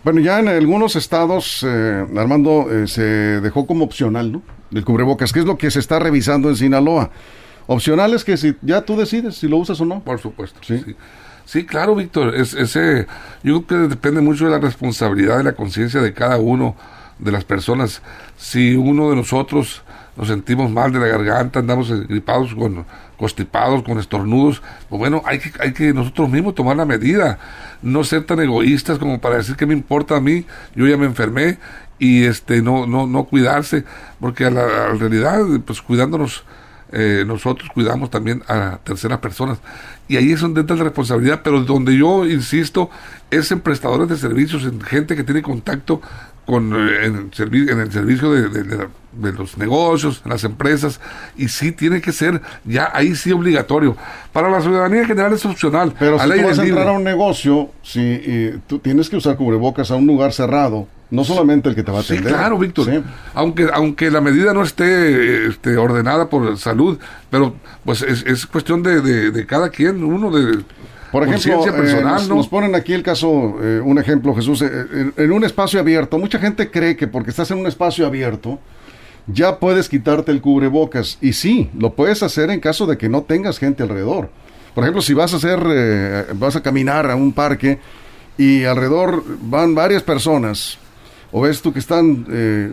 Bueno, 0.02 0.20
ya 0.20 0.40
en 0.40 0.48
algunos 0.48 0.96
estados, 0.96 1.64
eh, 1.64 2.06
Armando, 2.16 2.66
eh, 2.70 2.88
se 2.88 3.02
dejó 3.40 3.64
como 3.64 3.84
opcional, 3.84 4.32
¿no? 4.32 4.42
El 4.72 4.84
cubrebocas, 4.84 5.32
que 5.32 5.38
es 5.38 5.46
lo 5.46 5.56
que 5.56 5.70
se 5.70 5.78
está 5.78 6.00
revisando 6.00 6.48
en 6.48 6.56
Sinaloa. 6.56 7.10
Opcional 7.68 8.14
es 8.14 8.24
que 8.24 8.36
si 8.36 8.56
ya 8.62 8.82
tú 8.82 8.96
decides 8.96 9.36
si 9.36 9.46
lo 9.46 9.58
usas 9.58 9.80
o 9.80 9.84
no. 9.84 10.00
Por 10.00 10.18
supuesto. 10.18 10.58
Sí, 10.64 10.96
sí. 11.44 11.64
claro, 11.64 11.94
Víctor. 11.94 12.34
Es, 12.34 12.52
ese, 12.52 13.06
yo 13.44 13.62
creo 13.62 13.82
que 13.82 13.88
depende 13.88 14.20
mucho 14.20 14.46
de 14.46 14.50
la 14.50 14.58
responsabilidad, 14.58 15.38
de 15.38 15.44
la 15.44 15.52
conciencia 15.52 16.00
de 16.00 16.12
cada 16.12 16.38
uno 16.38 16.74
de 17.20 17.30
las 17.30 17.44
personas. 17.44 18.02
Si 18.36 18.74
uno 18.74 19.10
de 19.10 19.16
nosotros 19.16 19.82
nos 20.16 20.28
sentimos 20.28 20.70
mal 20.70 20.92
de 20.92 20.98
la 20.98 21.06
garganta, 21.06 21.60
andamos 21.60 21.90
gripados 22.08 22.54
con 22.54 22.86
constipados, 23.16 23.82
con 23.82 23.98
estornudos, 23.98 24.62
pues 24.88 24.98
bueno, 24.98 25.22
hay 25.24 25.38
que, 25.38 25.52
hay 25.60 25.72
que 25.72 25.92
nosotros 25.92 26.28
mismos 26.28 26.54
tomar 26.54 26.76
la 26.76 26.84
medida, 26.84 27.38
no 27.82 28.04
ser 28.04 28.24
tan 28.24 28.40
egoístas 28.40 28.98
como 28.98 29.20
para 29.20 29.36
decir 29.36 29.56
que 29.56 29.66
me 29.66 29.74
importa 29.74 30.16
a 30.16 30.20
mí, 30.20 30.46
yo 30.74 30.86
ya 30.86 30.96
me 30.96 31.06
enfermé 31.06 31.58
y 31.98 32.24
este 32.24 32.60
no 32.62 32.86
no 32.86 33.06
no 33.06 33.24
cuidarse, 33.24 33.84
porque 34.20 34.44
a 34.44 34.50
la, 34.50 34.88
realidad 34.94 35.40
pues 35.64 35.80
cuidándonos 35.80 36.44
eh, 36.92 37.24
nosotros 37.26 37.68
cuidamos 37.74 38.10
también 38.10 38.42
a 38.48 38.78
terceras 38.84 39.18
personas. 39.18 39.58
Y 40.08 40.16
ahí 40.16 40.32
es 40.32 40.40
donde 40.40 40.60
entra 40.60 40.76
la 40.76 40.84
responsabilidad, 40.84 41.40
pero 41.42 41.62
donde 41.62 41.96
yo 41.96 42.24
insisto 42.26 42.90
es 43.30 43.50
en 43.50 43.60
prestadores 43.60 44.08
de 44.08 44.16
servicios, 44.16 44.64
en 44.64 44.80
gente 44.80 45.16
que 45.16 45.24
tiene 45.24 45.42
contacto 45.42 46.00
con 46.46 46.72
eh, 46.72 47.06
en, 47.06 47.30
en 47.32 47.80
el 47.80 47.92
servicio 47.92 48.30
de, 48.30 48.88
los 49.32 49.58
negocios, 49.58 50.22
las 50.24 50.44
empresas, 50.44 51.00
y 51.36 51.48
sí 51.48 51.72
tiene 51.72 52.00
que 52.00 52.12
ser 52.12 52.40
ya 52.64 52.90
ahí 52.94 53.14
sí 53.14 53.32
obligatorio. 53.32 53.96
Para 54.32 54.48
la 54.48 54.60
ciudadanía 54.60 55.00
en 55.00 55.06
general 55.06 55.32
es 55.32 55.44
opcional. 55.44 55.92
Pero 55.98 56.18
si 56.18 56.30
tú 56.30 56.42
vas 56.42 56.58
a 56.58 56.64
entrar 56.64 56.88
a 56.88 56.92
un 56.92 57.04
negocio, 57.04 57.70
si 57.82 58.52
tú 58.66 58.78
tienes 58.78 59.08
que 59.08 59.16
usar 59.16 59.36
cubrebocas 59.36 59.90
a 59.90 59.96
un 59.96 60.06
lugar 60.06 60.32
cerrado, 60.32 60.86
no 61.10 61.24
solamente 61.24 61.68
el 61.68 61.74
que 61.74 61.82
te 61.82 61.92
va 61.92 61.98
a 61.98 62.00
atender. 62.00 62.24
Sí, 62.24 62.28
claro, 62.28 62.58
Víctor. 62.58 63.02
Aunque, 63.34 63.68
aunque 63.72 64.10
la 64.10 64.20
medida 64.20 64.52
no 64.52 64.62
esté 64.62 65.46
este, 65.46 65.76
ordenada 65.76 66.28
por 66.28 66.58
salud, 66.58 66.98
pero 67.30 67.54
pues 67.84 68.02
es, 68.02 68.24
es 68.24 68.46
cuestión 68.46 68.82
de, 68.82 69.00
de, 69.00 69.30
de 69.30 69.46
cada 69.46 69.70
quien, 69.70 70.02
uno 70.02 70.30
de 70.30 70.62
por 71.12 71.22
ejemplo, 71.22 71.64
eh, 71.66 72.02
nos, 72.28 72.48
ponen 72.48 72.74
aquí 72.74 72.92
el 72.92 73.02
caso, 73.02 73.56
eh, 73.62 73.80
un 73.80 73.98
ejemplo, 73.98 74.34
Jesús, 74.34 74.62
eh, 74.62 75.12
en, 75.16 75.32
un 75.32 75.44
espacio 75.44 75.78
abierto, 75.78 76.18
mucha 76.18 76.38
gente 76.38 76.70
cree 76.70 76.96
que 76.96 77.06
porque 77.06 77.30
estás 77.30 77.50
en 77.50 77.58
un 77.58 77.66
espacio 77.66 78.06
abierto, 78.06 78.58
ya 79.26 79.58
puedes 79.58 79.88
quitarte 79.88 80.32
el 80.32 80.40
cubrebocas. 80.40 81.18
Y 81.20 81.32
sí, 81.32 81.70
lo 81.78 81.94
puedes 81.94 82.22
hacer 82.22 82.50
en 82.50 82.60
caso 82.60 82.86
de 82.86 82.98
que 82.98 83.08
no 83.08 83.22
tengas 83.22 83.58
gente 83.58 83.82
alrededor. 83.82 84.30
Por 84.74 84.84
ejemplo, 84.84 85.00
si 85.00 85.14
vas 85.14 85.32
a 85.32 85.36
hacer, 85.36 86.34
vas 86.34 86.54
a 86.54 86.62
caminar 86.62 87.10
a 87.10 87.16
un 87.16 87.32
parque 87.32 87.78
y 88.36 88.64
alrededor 88.64 89.24
van 89.40 89.74
varias 89.74 90.02
personas, 90.02 90.78
o 91.32 91.40
ves 91.40 91.62
tú 91.62 91.72
que 91.72 91.78
están 91.78 92.26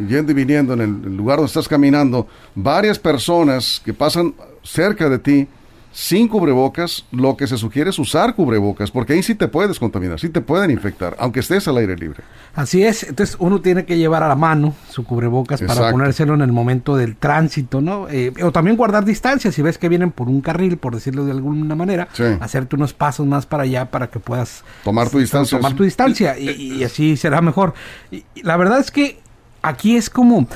yendo 0.08 0.32
y 0.32 0.36
viniendo 0.36 0.74
en 0.74 0.82
el 0.82 1.16
lugar 1.16 1.38
donde 1.38 1.48
estás 1.48 1.68
caminando, 1.68 2.28
varias 2.56 3.00
personas 3.00 3.82
que 3.86 3.94
pasan 3.94 4.34
cerca 4.64 5.08
de 5.08 5.20
ti, 5.20 5.48
sin 5.94 6.28
cubrebocas, 6.28 7.06
lo 7.12 7.38
que 7.38 7.46
se 7.46 7.56
sugiere 7.56 7.92
es 7.92 8.00
usar 8.00 8.34
cubrebocas, 8.34 8.90
porque 8.90 9.14
ahí 9.14 9.22
sí 9.22 9.36
te 9.36 9.48
puedes 9.48 9.78
contaminar, 9.78 10.20
sí 10.20 10.28
te 10.28 10.42
pueden 10.42 10.72
infectar, 10.72 11.16
aunque 11.20 11.42
estés 11.42 11.68
al 11.68 11.78
aire 11.78 11.96
libre. 11.96 12.24
Así 12.56 12.84
es, 12.84 13.04
entonces 13.04 13.38
uno 13.40 13.62
tiene 13.62 13.86
que 13.86 13.96
llevar 13.96 14.24
a 14.24 14.28
la 14.28 14.36
mano 14.36 14.74
su 14.90 15.04
cubrebocas 15.04 15.62
para 15.62 15.92
ponérselo 15.92 16.34
en 16.34 16.42
el 16.42 16.52
momento 16.52 16.98
del 16.98 17.16
tránsito, 17.16 17.80
¿no? 17.80 18.10
Eh, 18.10 18.34
o 18.44 18.52
también 18.52 18.76
guardar 18.76 19.06
distancia, 19.06 19.52
si 19.52 19.62
ves 19.62 19.78
que 19.78 19.88
vienen 19.88 20.10
por 20.10 20.30
un 20.30 20.42
carril, 20.42 20.78
por 20.78 20.96
decirlo 20.96 21.26
de 21.26 21.32
alguna 21.32 21.76
manera, 21.76 22.08
hacerte 22.40 22.76
unos 22.76 22.94
pasos 22.94 23.28
más 23.28 23.46
para 23.46 23.64
allá 23.64 23.92
para 23.92 24.08
que 24.08 24.20
puedas 24.20 24.64
tomar 24.84 25.10
tu 25.10 25.20
distancia. 25.20 25.60
Tomar 25.60 25.76
tu 25.76 25.84
distancia 25.84 26.38
y, 26.40 26.84
así 26.84 27.18
será 27.18 27.40
mejor. 27.42 27.76
Y, 28.10 28.26
la 28.42 28.58
verdad 28.58 28.80
es 28.80 28.90
que 28.90 29.20
aquí 29.62 29.96
es 29.96 30.10
como, 30.10 30.48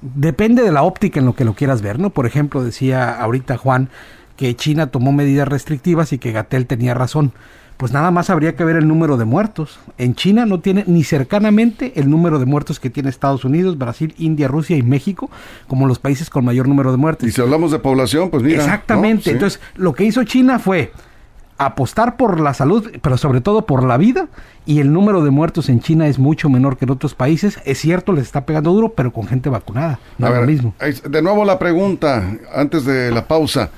depende 0.00 0.62
de 0.62 0.72
la 0.72 0.82
óptica 0.82 1.20
en 1.20 1.26
lo 1.26 1.34
que 1.34 1.44
lo 1.44 1.52
quieras 1.52 1.82
ver, 1.82 1.98
¿no? 1.98 2.08
Por 2.08 2.24
ejemplo, 2.24 2.64
decía 2.64 3.10
ahorita 3.20 3.58
Juan, 3.58 3.90
que 4.42 4.56
China 4.56 4.88
tomó 4.88 5.12
medidas 5.12 5.46
restrictivas 5.46 6.12
y 6.12 6.18
que 6.18 6.32
Gatel 6.32 6.66
tenía 6.66 6.94
razón. 6.94 7.30
Pues 7.76 7.92
nada 7.92 8.10
más 8.10 8.28
habría 8.28 8.56
que 8.56 8.64
ver 8.64 8.74
el 8.74 8.88
número 8.88 9.16
de 9.16 9.24
muertos. 9.24 9.78
En 9.98 10.16
China 10.16 10.46
no 10.46 10.58
tiene 10.58 10.82
ni 10.88 11.04
cercanamente 11.04 11.92
el 11.94 12.10
número 12.10 12.40
de 12.40 12.44
muertos 12.44 12.80
que 12.80 12.90
tiene 12.90 13.08
Estados 13.08 13.44
Unidos, 13.44 13.78
Brasil, 13.78 14.16
India, 14.18 14.48
Rusia 14.48 14.76
y 14.76 14.82
México, 14.82 15.30
como 15.68 15.86
los 15.86 16.00
países 16.00 16.28
con 16.28 16.44
mayor 16.44 16.66
número 16.66 16.90
de 16.90 16.96
muertos. 16.96 17.28
Y 17.28 17.30
si 17.30 17.40
hablamos 17.40 17.70
de 17.70 17.78
población, 17.78 18.30
pues 18.30 18.42
mira. 18.42 18.64
Exactamente. 18.64 19.30
Entonces, 19.30 19.60
lo 19.76 19.92
que 19.92 20.02
hizo 20.02 20.24
China 20.24 20.58
fue 20.58 20.90
apostar 21.56 22.16
por 22.16 22.40
la 22.40 22.52
salud, 22.52 22.90
pero 23.00 23.16
sobre 23.18 23.42
todo 23.42 23.64
por 23.64 23.84
la 23.84 23.96
vida, 23.96 24.26
y 24.66 24.80
el 24.80 24.92
número 24.92 25.22
de 25.22 25.30
muertos 25.30 25.68
en 25.68 25.78
China 25.78 26.08
es 26.08 26.18
mucho 26.18 26.48
menor 26.48 26.78
que 26.78 26.86
en 26.86 26.90
otros 26.90 27.14
países. 27.14 27.60
Es 27.64 27.78
cierto, 27.78 28.12
les 28.12 28.24
está 28.24 28.44
pegando 28.44 28.72
duro, 28.72 28.94
pero 28.94 29.12
con 29.12 29.28
gente 29.28 29.50
vacunada. 29.50 30.00
No 30.18 30.30
lo 30.30 30.42
mismo. 30.42 30.74
De 31.08 31.22
nuevo 31.22 31.44
la 31.44 31.60
pregunta, 31.60 32.28
antes 32.52 32.84
de 32.84 33.12
la 33.12 33.28
pausa. 33.28 33.70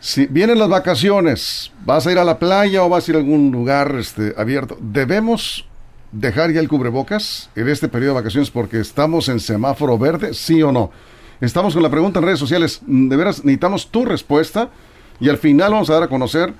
Si 0.00 0.26
vienen 0.26 0.60
las 0.60 0.68
vacaciones, 0.68 1.72
vas 1.84 2.06
a 2.06 2.12
ir 2.12 2.18
a 2.18 2.24
la 2.24 2.38
playa 2.38 2.84
o 2.84 2.88
vas 2.88 3.08
a 3.08 3.10
ir 3.10 3.16
a 3.16 3.20
algún 3.20 3.50
lugar 3.50 3.96
este, 3.98 4.32
abierto, 4.36 4.78
debemos 4.80 5.66
dejar 6.12 6.52
ya 6.52 6.60
el 6.60 6.68
cubrebocas 6.68 7.50
en 7.56 7.68
este 7.68 7.88
periodo 7.88 8.14
de 8.14 8.20
vacaciones 8.20 8.50
porque 8.50 8.78
estamos 8.78 9.28
en 9.28 9.40
semáforo 9.40 9.98
verde, 9.98 10.34
sí 10.34 10.62
o 10.62 10.70
no. 10.70 10.92
Estamos 11.40 11.74
con 11.74 11.82
la 11.82 11.90
pregunta 11.90 12.20
en 12.20 12.26
redes 12.26 12.38
sociales, 12.38 12.80
de 12.86 13.16
veras 13.16 13.44
necesitamos 13.44 13.88
tu 13.88 14.04
respuesta 14.04 14.70
y 15.18 15.28
al 15.28 15.38
final 15.38 15.72
vamos 15.72 15.90
a 15.90 15.94
dar 15.94 16.04
a 16.04 16.08
conocer 16.08 16.54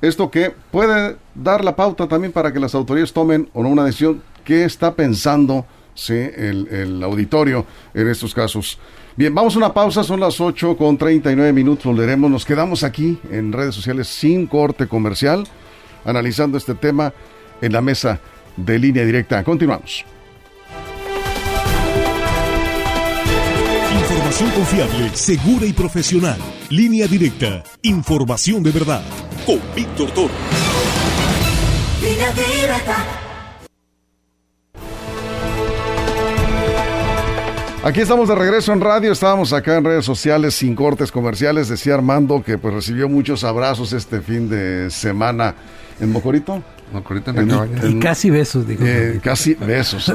esto 0.00 0.30
que 0.30 0.52
puede 0.70 1.16
dar 1.34 1.64
la 1.64 1.74
pauta 1.74 2.06
también 2.06 2.32
para 2.32 2.52
que 2.52 2.60
las 2.60 2.74
autoridades 2.74 3.12
tomen 3.12 3.48
o 3.54 3.62
no 3.62 3.70
una 3.70 3.84
decisión 3.84 4.22
qué 4.44 4.64
está 4.64 4.94
pensando 4.94 5.66
el, 6.08 6.68
el 6.68 7.02
auditorio 7.02 7.66
en 7.92 8.08
estos 8.08 8.34
casos. 8.34 8.78
Bien, 9.16 9.32
vamos 9.32 9.54
a 9.54 9.58
una 9.58 9.72
pausa, 9.72 10.02
son 10.02 10.18
las 10.18 10.40
8 10.40 10.76
con 10.76 10.98
39 10.98 11.52
minutos, 11.52 11.84
volveremos, 11.84 12.28
nos 12.28 12.44
quedamos 12.44 12.82
aquí 12.82 13.16
en 13.30 13.52
redes 13.52 13.72
sociales 13.72 14.08
sin 14.08 14.48
corte 14.48 14.88
comercial, 14.88 15.46
analizando 16.04 16.58
este 16.58 16.74
tema 16.74 17.12
en 17.60 17.72
la 17.72 17.80
mesa 17.80 18.18
de 18.56 18.76
línea 18.76 19.04
directa. 19.04 19.44
Continuamos. 19.44 20.04
Información 23.94 24.50
confiable, 24.50 25.10
segura 25.14 25.66
y 25.66 25.72
profesional. 25.72 26.38
Línea 26.70 27.06
directa. 27.06 27.62
Información 27.82 28.64
de 28.64 28.72
verdad. 28.72 29.02
Con 29.46 29.60
Víctor 29.76 30.10
Toro. 30.10 30.34
Línea 32.02 32.32
directa. 32.32 33.23
Aquí 37.84 38.00
estamos 38.00 38.30
de 38.30 38.34
regreso 38.34 38.72
en 38.72 38.80
radio, 38.80 39.12
estábamos 39.12 39.52
acá 39.52 39.76
en 39.76 39.84
redes 39.84 40.06
sociales 40.06 40.54
sin 40.54 40.74
cortes 40.74 41.12
comerciales. 41.12 41.68
Decía 41.68 41.92
Armando 41.92 42.42
que 42.42 42.56
pues 42.56 42.72
recibió 42.72 43.10
muchos 43.10 43.44
abrazos 43.44 43.92
este 43.92 44.22
fin 44.22 44.48
de 44.48 44.88
semana 44.88 45.54
en 46.00 46.10
Mocorito. 46.10 46.62
Mocorito 46.94 47.32
en, 47.32 47.50
en, 47.50 47.98
Y 47.98 48.00
casi 48.00 48.30
besos, 48.30 48.66
dijo. 48.66 48.82
Eh, 48.86 49.20
casi 49.22 49.52
besos. 49.52 50.08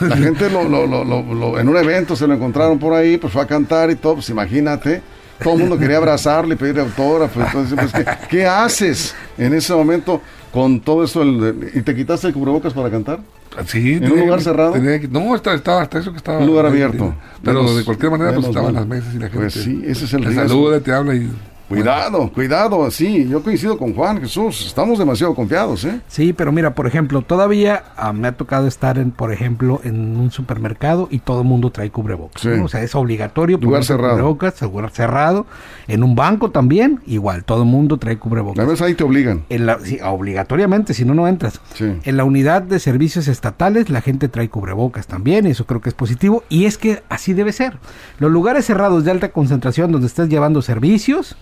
la 0.00 0.16
gente 0.16 0.50
lo, 0.50 0.64
lo, 0.64 0.84
lo, 0.84 1.60
en 1.60 1.68
un 1.68 1.76
evento 1.76 2.16
se 2.16 2.26
lo 2.26 2.34
encontraron 2.34 2.80
por 2.80 2.92
ahí, 2.92 3.18
pues 3.18 3.32
fue 3.32 3.42
a 3.42 3.46
cantar 3.46 3.88
y 3.92 3.94
todo, 3.94 4.14
pues 4.14 4.28
imagínate. 4.28 5.00
Todo 5.40 5.54
el 5.54 5.60
mundo 5.60 5.78
quería 5.78 5.98
abrazarle 5.98 6.54
y 6.54 6.56
pedirle 6.56 6.80
autógrafo. 6.80 7.40
Entonces, 7.40 7.78
pues, 7.78 7.92
¿qué, 7.92 8.04
¿qué, 8.30 8.46
haces 8.46 9.14
en 9.38 9.54
ese 9.54 9.72
momento 9.72 10.20
con 10.50 10.80
todo 10.80 11.04
eso? 11.04 11.22
¿Y 11.24 11.82
te 11.82 11.94
quitaste 11.94 12.26
el 12.26 12.34
cubrebocas 12.34 12.72
para 12.72 12.90
cantar? 12.90 13.20
Sí, 13.66 13.94
¿En 13.94 14.10
un 14.10 14.20
lugar 14.20 14.40
cerrado? 14.40 14.74
no, 15.10 15.34
estaba, 15.34 15.82
hasta 15.82 15.98
eso 15.98 16.10
que 16.10 16.16
estaba. 16.16 16.38
Un 16.38 16.46
lugar 16.46 16.66
abierto. 16.66 17.14
Pero 17.42 17.74
de 17.74 17.84
cualquier 17.84 18.10
manera, 18.10 18.32
pues 18.34 18.46
estaban 18.46 18.74
las 18.74 18.86
mesas 18.86 19.14
y 19.14 19.18
la 19.18 19.28
pues 19.28 19.54
gente. 19.54 19.70
Pues 19.70 19.84
sí, 19.84 19.90
ese 19.90 20.04
es 20.06 20.14
el 20.14 20.24
riesgo. 20.24 20.42
Te 20.42 20.48
saluda, 20.48 20.80
te 20.80 20.92
habla 20.92 21.14
y. 21.14 21.30
Cuidado, 21.72 22.30
cuidado, 22.32 22.90
sí, 22.90 23.26
yo 23.28 23.42
coincido 23.42 23.78
con 23.78 23.94
Juan 23.94 24.20
Jesús, 24.20 24.66
estamos 24.66 24.98
demasiado 24.98 25.34
confiados, 25.34 25.84
¿eh? 25.84 26.00
Sí, 26.06 26.32
pero 26.32 26.52
mira, 26.52 26.74
por 26.74 26.86
ejemplo, 26.86 27.22
todavía 27.22 27.84
ah, 27.96 28.12
me 28.12 28.28
ha 28.28 28.32
tocado 28.32 28.66
estar, 28.66 28.98
en, 28.98 29.10
por 29.10 29.32
ejemplo, 29.32 29.80
en 29.84 30.16
un 30.16 30.30
supermercado 30.30 31.08
y 31.10 31.20
todo 31.20 31.40
el 31.40 31.46
mundo 31.46 31.70
trae 31.70 31.90
cubrebocas. 31.90 32.42
Sí. 32.42 32.48
¿no? 32.48 32.64
O 32.64 32.68
sea, 32.68 32.82
es 32.82 32.94
obligatorio. 32.94 33.58
Lugar 33.58 33.84
cerrado. 33.84 34.12
Cubrebocas, 34.12 34.60
lugar 34.62 34.90
cerrado. 34.90 35.46
En 35.88 36.02
un 36.02 36.14
banco 36.14 36.50
también, 36.50 37.00
igual, 37.06 37.44
todo 37.44 37.62
el 37.62 37.68
mundo 37.68 37.98
trae 37.98 38.18
cubrebocas. 38.18 38.58
Además 38.58 38.82
ahí 38.82 38.94
te 38.94 39.04
obligan. 39.04 39.44
En 39.48 39.66
la, 39.66 39.78
sí, 39.80 39.98
obligatoriamente, 40.04 40.92
si 40.94 41.04
no, 41.04 41.14
no 41.14 41.26
entras. 41.26 41.60
Sí. 41.74 41.92
En 42.04 42.16
la 42.16 42.24
unidad 42.24 42.62
de 42.62 42.78
servicios 42.78 43.28
estatales 43.28 43.88
la 43.88 44.02
gente 44.02 44.28
trae 44.28 44.48
cubrebocas 44.48 45.06
también, 45.06 45.46
y 45.46 45.50
eso 45.50 45.66
creo 45.66 45.80
que 45.80 45.88
es 45.88 45.94
positivo, 45.94 46.44
y 46.48 46.66
es 46.66 46.76
que 46.76 47.02
así 47.08 47.32
debe 47.32 47.52
ser. 47.52 47.78
Los 48.18 48.30
lugares 48.30 48.66
cerrados 48.66 49.04
de 49.04 49.10
alta 49.10 49.30
concentración 49.30 49.92
donde 49.92 50.06
estés 50.06 50.28
llevando 50.28 50.62
servicios, 50.62 51.36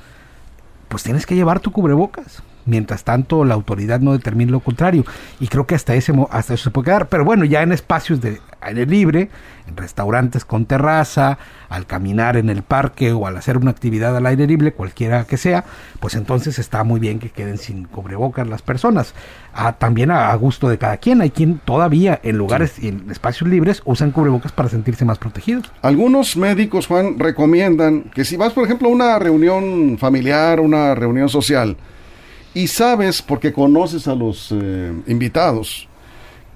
pues 0.91 1.05
tienes 1.05 1.25
que 1.25 1.37
llevar 1.37 1.61
tu 1.61 1.71
cubrebocas. 1.71 2.43
Mientras 2.71 3.03
tanto, 3.03 3.45
la 3.45 3.55
autoridad 3.55 3.99
no 3.99 4.13
determine 4.13 4.53
lo 4.53 4.61
contrario. 4.61 5.05
Y 5.41 5.49
creo 5.49 5.67
que 5.67 5.75
hasta 5.75 5.97
ese 5.97 6.13
hasta 6.31 6.55
eso 6.55 6.65
se 6.65 6.71
puede 6.71 6.85
quedar. 6.85 7.09
Pero 7.09 7.25
bueno, 7.25 7.45
ya 7.45 7.63
en 7.63 7.73
espacios 7.73 8.21
de 8.21 8.41
aire 8.61 8.87
libre, 8.87 9.29
en 9.67 9.77
restaurantes 9.77 10.45
con 10.45 10.67
terraza, 10.67 11.39
al 11.69 11.87
caminar 11.87 12.37
en 12.37 12.49
el 12.49 12.63
parque 12.63 13.11
o 13.11 13.27
al 13.27 13.37
hacer 13.37 13.57
una 13.57 13.73
actividad 13.73 14.17
al 14.17 14.25
aire 14.25 14.47
libre, 14.47 14.73
cualquiera 14.73 15.25
que 15.25 15.37
sea, 15.37 15.65
pues 15.99 16.15
entonces 16.15 16.61
está 16.61 16.85
muy 16.85 17.01
bien 17.01 17.19
que 17.19 17.31
queden 17.31 17.59
sin 17.59 17.87
cubrebocas 17.87 18.47
las 18.47 18.63
personas. 18.63 19.15
Ah, 19.53 19.73
también 19.73 20.13
a, 20.13 20.31
a 20.31 20.35
gusto 20.37 20.69
de 20.69 20.79
cada 20.79 20.99
quien. 20.99 21.23
Hay 21.23 21.31
quien 21.31 21.59
todavía 21.59 22.21
en 22.23 22.39
lugares 22.39 22.79
y 22.79 22.87
en 22.87 23.11
espacios 23.11 23.51
libres 23.51 23.83
usan 23.85 24.13
cubrebocas 24.13 24.53
para 24.53 24.69
sentirse 24.69 25.05
más 25.05 25.19
protegidos. 25.19 25.73
Algunos 25.83 26.37
médicos, 26.37 26.87
Juan, 26.87 27.19
recomiendan 27.19 28.03
que 28.15 28.25
si 28.25 28.37
vas, 28.37 28.53
por 28.53 28.65
ejemplo, 28.65 28.87
a 28.87 28.93
una 28.93 29.19
reunión 29.19 29.99
familiar, 29.99 30.61
una 30.61 30.95
reunión 30.95 31.29
social, 31.29 31.77
y 32.55 32.67
sabes, 32.67 33.23
porque 33.23 33.53
conoces 33.53 34.09
a 34.09 34.15
los 34.15 34.49
eh, 34.53 34.93
invitados, 35.07 35.89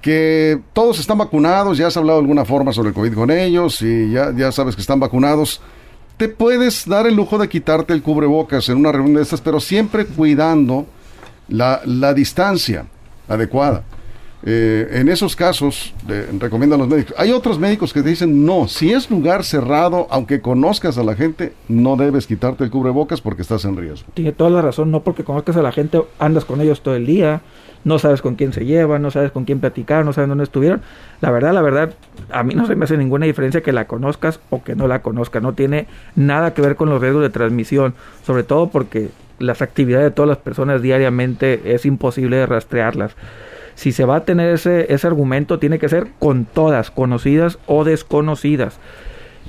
que 0.03 0.61
todos 0.73 0.99
están 0.99 1.19
vacunados, 1.19 1.79
ya 1.79 1.87
has 1.87 1.97
hablado 1.97 2.19
de 2.19 2.25
alguna 2.25 2.45
forma 2.45 2.73
sobre 2.73 2.89
el 2.91 2.95
COVID 2.95 3.15
con 3.15 3.31
ellos 3.31 3.81
y 3.81 4.11
ya, 4.11 4.33
ya 4.37 4.53
sabes 4.53 4.75
que 4.75 4.83
están 4.83 5.01
vacunados, 5.01 5.63
te 6.17 6.29
puedes 6.29 6.87
dar 6.87 7.07
el 7.07 7.15
lujo 7.15 7.39
de 7.39 7.49
quitarte 7.49 7.93
el 7.93 8.03
cubrebocas 8.03 8.69
en 8.69 8.77
una 8.77 8.93
reunión 8.93 9.17
de 9.17 9.23
estas, 9.23 9.41
pero 9.41 9.61
siempre 9.61 10.05
cuidando 10.07 10.87
la, 11.49 11.81
la 11.87 12.13
distancia 12.13 12.87
adecuada. 13.29 13.83
Eh, 14.47 15.01
en 15.01 15.09
esos 15.09 15.37
casos, 15.37 15.95
recomiendan 16.39 16.79
los 16.79 16.89
médicos. 16.89 17.15
Hay 17.17 17.33
otros 17.33 17.59
médicos 17.59 17.95
que 17.95 18.03
te 18.03 18.11
dicen, 18.11 18.45
no, 18.45 18.69
si 18.69 18.93
es 18.93 19.11
lugar 19.11 19.43
cerrado, 19.43 20.07
aunque 20.11 20.43
conozcas 20.43 20.99
a 20.99 21.03
la 21.03 21.17
gente, 21.17 21.55
no 21.69 21.97
debes 21.97 22.27
quitarte 22.27 22.63
el 22.63 22.71
cubrebocas 22.71 23.23
porque 23.23 23.41
estás 23.41 23.65
en 23.65 23.75
riesgo. 23.77 24.07
Tiene 24.13 24.33
toda 24.33 24.51
la 24.51 24.61
razón, 24.61 24.91
no 24.91 25.01
porque 25.01 25.25
conozcas 25.25 25.57
a 25.57 25.63
la 25.63 25.73
gente, 25.73 26.03
andas 26.19 26.45
con 26.45 26.61
ellos 26.61 26.83
todo 26.83 26.95
el 26.95 27.07
día, 27.07 27.41
no 27.85 27.99
sabes 27.99 28.21
con 28.21 28.35
quién 28.35 28.53
se 28.53 28.67
llevan, 28.67 29.01
no 29.01 29.11
sabes 29.11 29.31
con 29.31 29.47
quién 29.47 29.61
platicar, 29.61 30.05
no 30.05 30.13
sabes 30.13 30.29
dónde 30.29 30.45
estuvieron. 30.45 30.83
La 31.23 31.31
verdad, 31.31 31.55
la 31.55 31.63
verdad, 31.63 31.95
a 32.31 32.43
mí 32.43 32.55
no 32.55 32.67
se 32.67 32.77
me 32.77 32.85
hace 32.85 32.99
ninguna 32.99 33.25
diferencia 33.25 33.63
que 33.63 33.73
la 33.73 33.87
conozcas 33.87 34.41
o 34.51 34.63
que 34.63 34.77
no 34.77 34.89
la 34.89 35.01
conozcas. 35.01 35.43
No 35.43 35.55
tiene 35.55 35.87
nada 36.17 36.53
que 36.53 36.61
ver 36.61 36.77
con 36.77 36.91
los 36.91 37.01
riesgos 37.01 37.23
de 37.23 37.31
transmisión, 37.31 37.95
sobre 38.27 38.43
todo 38.43 38.69
porque 38.69 39.09
las 39.39 39.63
actividades 39.63 40.05
de 40.07 40.11
todas 40.11 40.29
las 40.29 40.39
personas 40.39 40.83
diariamente 40.83 41.75
es 41.75 41.87
imposible 41.87 42.37
de 42.37 42.47
rastrearlas. 42.47 43.17
Si 43.75 43.93
se 43.93 44.05
va 44.05 44.17
a 44.17 44.25
tener 44.25 44.55
ese, 44.55 44.93
ese 44.93 45.07
argumento, 45.07 45.59
tiene 45.59 45.79
que 45.79 45.89
ser 45.89 46.09
con 46.19 46.45
todas, 46.45 46.91
conocidas 46.91 47.59
o 47.67 47.85
desconocidas. 47.85 48.79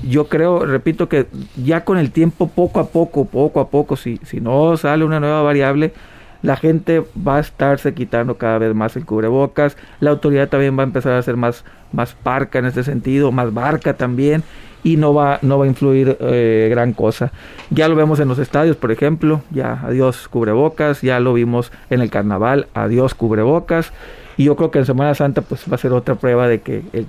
Yo 0.04 0.28
creo, 0.28 0.66
repito, 0.66 1.08
que 1.08 1.28
ya 1.56 1.86
con 1.86 1.98
el 1.98 2.12
tiempo, 2.12 2.48
poco 2.50 2.80
a 2.80 2.88
poco, 2.88 3.26
poco 3.26 3.60
a 3.60 3.70
poco, 3.70 3.96
si, 3.96 4.18
si 4.24 4.42
no 4.42 4.76
sale 4.78 5.06
una 5.06 5.20
nueva 5.20 5.42
variable, 5.42 5.94
la 6.42 6.58
gente 6.58 7.04
va 7.28 7.38
a 7.38 7.40
estarse 7.40 7.94
quitando 7.94 8.38
cada 8.38 8.60
vez 8.60 8.76
más 8.76 8.96
el 8.96 9.06
cubrebocas, 9.06 9.78
la 10.00 10.12
autoridad 10.12 10.50
también 10.50 10.78
va 10.78 10.84
a 10.84 10.86
empezar 10.86 11.14
a 11.14 11.22
ser 11.22 11.38
más, 11.38 11.66
más 11.92 12.14
parca 12.14 12.60
en 12.60 12.66
este 12.66 12.84
sentido, 12.84 13.32
más 13.32 13.54
barca 13.54 13.96
también, 13.96 14.44
y 14.86 14.98
no 14.98 15.16
va, 15.16 15.40
no 15.42 15.58
va 15.58 15.66
a 15.66 15.68
influir 15.68 16.16
eh, 16.22 16.68
gran 16.70 16.94
cosa. 16.94 17.32
Ya 17.72 17.90
lo 17.90 17.96
vemos 17.96 18.20
en 18.20 18.30
los 18.30 18.38
estadios, 18.38 18.78
por 18.78 18.92
ejemplo, 18.92 19.42
ya 19.50 19.82
adiós 19.84 20.30
cubrebocas, 20.30 21.02
ya 21.02 21.20
lo 21.20 21.34
vimos 21.34 21.72
en 21.90 22.02
el 22.02 22.12
carnaval, 22.12 22.68
adiós 22.76 23.16
cubrebocas, 23.16 23.92
y 24.38 24.46
yo 24.46 24.56
creo 24.56 24.70
que 24.70 24.80
en 24.80 24.86
Semana 24.86 25.16
Santa 25.16 25.42
pues 25.42 25.64
va 25.70 25.76
a 25.76 25.80
ser 25.80 25.92
otra 25.92 26.16
prueba 26.16 26.48
de 26.48 26.62
que 26.62 26.84
el, 26.94 27.08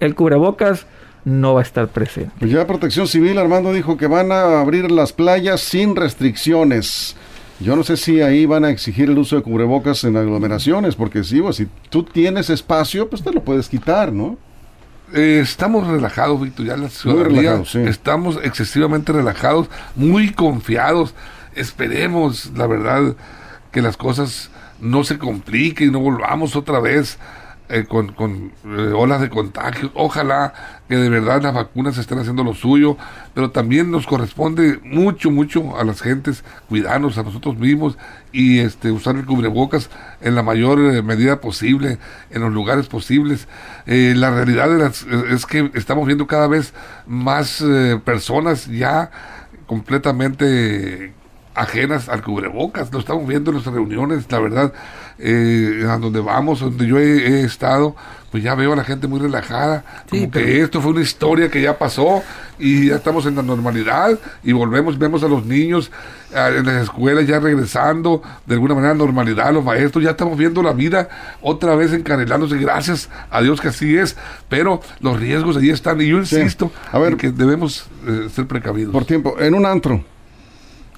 el 0.00 0.14
cubrebocas 0.14 0.86
no 1.26 1.52
va 1.52 1.60
a 1.60 1.62
estar 1.62 1.88
presente. 1.88 2.32
Pues 2.38 2.50
ya 2.50 2.66
Protección 2.66 3.06
Civil, 3.06 3.36
Armando 3.38 3.74
dijo 3.74 3.98
que 3.98 4.06
van 4.06 4.32
a 4.32 4.58
abrir 4.60 4.90
las 4.90 5.12
playas 5.12 5.60
sin 5.60 5.96
restricciones. 5.96 7.16
Yo 7.60 7.76
no 7.76 7.82
sé 7.82 7.98
si 7.98 8.22
ahí 8.22 8.46
van 8.46 8.64
a 8.64 8.70
exigir 8.70 9.10
el 9.10 9.18
uso 9.18 9.36
de 9.36 9.42
cubrebocas 9.42 10.04
en 10.04 10.16
aglomeraciones, 10.16 10.96
porque 10.96 11.22
sí, 11.22 11.42
pues, 11.42 11.56
si 11.56 11.68
tú 11.90 12.02
tienes 12.02 12.48
espacio, 12.48 13.10
pues 13.10 13.22
te 13.22 13.30
lo 13.30 13.44
puedes 13.44 13.68
quitar, 13.68 14.10
¿no? 14.10 14.38
Eh, 15.12 15.40
estamos 15.42 15.86
relajados, 15.86 16.40
Víctor, 16.40 16.66
ya 16.66 16.76
la 16.76 16.88
ciudadanía. 16.88 17.62
sí. 17.64 17.80
Estamos 17.80 18.38
excesivamente 18.42 19.12
relajados, 19.12 19.68
muy 19.96 20.32
confiados. 20.32 21.14
Esperemos, 21.54 22.52
la 22.54 22.66
verdad, 22.66 23.16
que 23.72 23.82
las 23.82 23.96
cosas 23.96 24.50
no 24.80 25.04
se 25.04 25.18
compliquen 25.18 25.88
y 25.88 25.90
no 25.90 26.00
volvamos 26.00 26.56
otra 26.56 26.80
vez 26.80 27.18
eh, 27.70 27.84
con, 27.88 28.12
con, 28.12 28.52
eh, 28.64 28.92
olas 28.94 29.20
de 29.20 29.30
contagios. 29.30 29.90
Ojalá 29.94 30.52
que 30.88 30.96
de 30.96 31.08
verdad 31.08 31.42
las 31.42 31.54
vacunas 31.54 31.96
estén 31.98 32.18
haciendo 32.18 32.44
lo 32.44 32.54
suyo, 32.54 32.96
pero 33.34 33.50
también 33.50 33.90
nos 33.90 34.06
corresponde 34.06 34.80
mucho, 34.84 35.30
mucho 35.30 35.78
a 35.78 35.84
las 35.84 36.00
gentes 36.02 36.44
cuidarnos 36.68 37.16
a 37.18 37.22
nosotros 37.22 37.56
mismos 37.56 37.96
y 38.32 38.58
este 38.58 38.90
usar 38.90 39.16
el 39.16 39.24
cubrebocas 39.24 39.88
en 40.20 40.34
la 40.34 40.42
mayor 40.42 40.78
eh, 40.80 41.02
medida 41.02 41.40
posible, 41.40 41.98
en 42.30 42.42
los 42.42 42.52
lugares 42.52 42.86
posibles. 42.88 43.48
Eh, 43.86 44.14
la 44.16 44.30
realidad 44.30 44.68
las- 44.78 45.06
es 45.30 45.46
que 45.46 45.70
estamos 45.74 46.06
viendo 46.06 46.26
cada 46.26 46.46
vez 46.48 46.74
más 47.06 47.64
personas 48.04 48.66
ya 48.66 49.10
completamente 49.66 51.12
ajenas 51.54 52.08
al 52.08 52.22
cubrebocas, 52.22 52.92
lo 52.92 52.98
estamos 53.00 53.26
viendo 53.26 53.50
en 53.50 53.54
nuestras 53.54 53.74
reuniones, 53.74 54.24
la 54.30 54.38
verdad, 54.38 54.72
eh, 55.18 55.84
a 55.88 55.98
donde 55.98 56.20
vamos, 56.20 56.60
donde 56.60 56.86
yo 56.86 56.98
he, 56.98 57.26
he 57.40 57.44
estado, 57.44 57.94
pues 58.30 58.42
ya 58.44 58.54
veo 58.54 58.72
a 58.72 58.76
la 58.76 58.84
gente 58.84 59.08
muy 59.08 59.18
relajada, 59.20 59.84
Sí, 60.10 60.20
como 60.20 60.30
pero- 60.30 60.46
que 60.46 60.62
esto 60.62 60.80
fue 60.80 60.92
una 60.92 61.00
historia 61.02 61.50
que 61.50 61.60
ya 61.60 61.76
pasó 61.76 62.22
y 62.58 62.88
ya 62.88 62.96
estamos 62.96 63.26
en 63.26 63.34
la 63.36 63.42
normalidad 63.42 64.18
y 64.44 64.52
volvemos, 64.52 64.96
vemos 64.98 65.22
a 65.24 65.28
los 65.28 65.44
niños 65.44 65.90
ah, 66.34 66.48
en 66.56 66.64
las 66.64 66.84
escuelas 66.84 67.26
ya 67.26 67.40
regresando 67.40 68.22
de 68.46 68.54
alguna 68.54 68.74
manera 68.74 68.92
a 68.92 68.94
la 68.94 69.04
normalidad, 69.04 69.52
los 69.52 69.64
maestros, 69.64 70.04
ya 70.04 70.10
estamos 70.10 70.38
viendo 70.38 70.62
la 70.62 70.72
vida 70.72 71.08
otra 71.42 71.74
vez 71.74 71.92
encarrilándose, 71.92 72.56
gracias 72.58 73.10
a 73.30 73.42
Dios 73.42 73.60
que 73.60 73.68
así 73.68 73.96
es, 73.96 74.16
pero 74.48 74.80
los 75.00 75.18
riesgos 75.18 75.56
ahí 75.56 75.70
están 75.70 76.00
y 76.00 76.06
yo 76.06 76.24
Sí. 76.24 76.36
insisto 76.36 76.70
A 76.92 76.98
ver. 77.00 77.12
en 77.12 77.18
que 77.18 77.32
debemos 77.32 77.86
eh, 78.06 78.28
ser 78.32 78.46
precavidos. 78.46 78.92
Por 78.92 79.04
tiempo, 79.04 79.36
en 79.40 79.54
un 79.54 79.66
antro, 79.66 80.04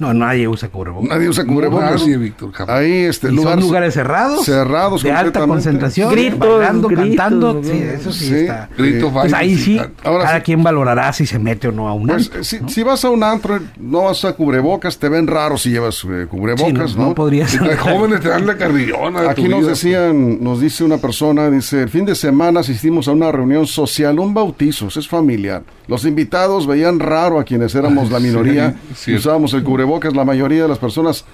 No, 0.02 0.12
nadie 0.14 0.48
usa 0.48 0.68
cubrebocas. 0.68 1.08
nadie 1.08 1.28
usa 1.28 1.44
cubrebocas. 1.44 2.00
nadie, 2.00 2.16
Víctor, 2.16 2.52
jamás. 2.52 2.74
Ahí, 2.76 2.92
este, 3.04 3.28
¿Y 3.28 3.32
lugar- 3.32 3.54
son 3.54 3.60
lugares 3.60 3.94
cerrados? 3.94 4.44
cerrados 4.44 5.02
De 5.02 5.12
alta 5.12 5.46
concentración. 5.46 6.10
Gritos, 6.10 6.38
bailando, 6.40 6.88
gritos, 6.88 7.06
cantando. 7.16 7.62
Sí, 7.62 7.70
eso 7.94 8.12
sí, 8.12 8.24
Sí. 8.26 8.34
está. 8.34 8.68
Gritos, 8.76 9.08
Eh, 9.10 9.12
Pues 9.12 9.32
ahí 9.32 9.56
sí. 9.56 9.80
Ahora 10.04 10.24
cada 10.24 10.36
sí. 10.38 10.42
quien 10.44 10.62
valorará 10.62 11.12
si 11.12 11.26
se 11.26 11.38
mete 11.38 11.68
o 11.68 11.72
no 11.72 11.88
a 11.88 11.94
un 11.94 12.06
Pues, 12.08 12.26
antro, 12.26 12.44
si, 12.44 12.60
¿no? 12.60 12.68
si 12.68 12.82
vas 12.82 13.04
a 13.04 13.10
un 13.10 13.22
antro, 13.22 13.58
no 13.78 14.02
vas 14.04 14.24
a 14.24 14.32
cubrebocas, 14.32 14.98
te 14.98 15.08
ven 15.08 15.26
raro 15.26 15.56
si 15.56 15.70
llevas 15.70 16.02
eh, 16.04 16.26
cubrebocas, 16.28 16.90
Sí, 16.90 16.96
no, 16.96 17.02
¿no? 17.02 17.08
no 17.10 17.14
podría 17.14 17.44
Y 17.44 17.48
ser. 17.48 17.62
los 17.62 17.78
jóvenes 17.78 18.20
te 18.20 18.28
dan 18.28 18.46
la 18.46 18.56
carrillona. 18.56 19.20
de 19.22 19.28
Aquí 19.30 19.42
tu 19.44 19.48
nos 19.50 19.60
vida. 19.60 19.68
decían, 19.70 20.42
nos 20.42 20.60
dice 20.60 20.82
una 20.84 20.98
persona, 20.98 21.48
dice, 21.50 21.82
el 21.82 21.88
fin 21.88 22.04
de 22.04 22.14
semana 22.14 22.60
asistimos 22.60 23.06
a 23.08 23.12
una 23.12 23.30
reunión 23.30 23.66
social, 23.66 24.18
un 24.18 24.34
bautizo, 24.34 24.88
es 24.88 25.06
familiar. 25.06 25.62
Los 25.88 26.04
invitados 26.04 26.66
veían 26.66 26.98
raro 27.00 27.38
a 27.38 27.44
quienes 27.44 27.74
éramos 27.74 28.10
la 28.10 28.18
minoría, 28.20 28.74
sí. 28.94 29.10
y 29.12 29.14
usábamos 29.16 29.52
el 29.54 29.62
cubrebocas, 29.62 29.82
la 30.14 30.24
mayoría 30.24 30.62
de 30.62 30.68
las 30.68 30.78
personas 30.78 31.24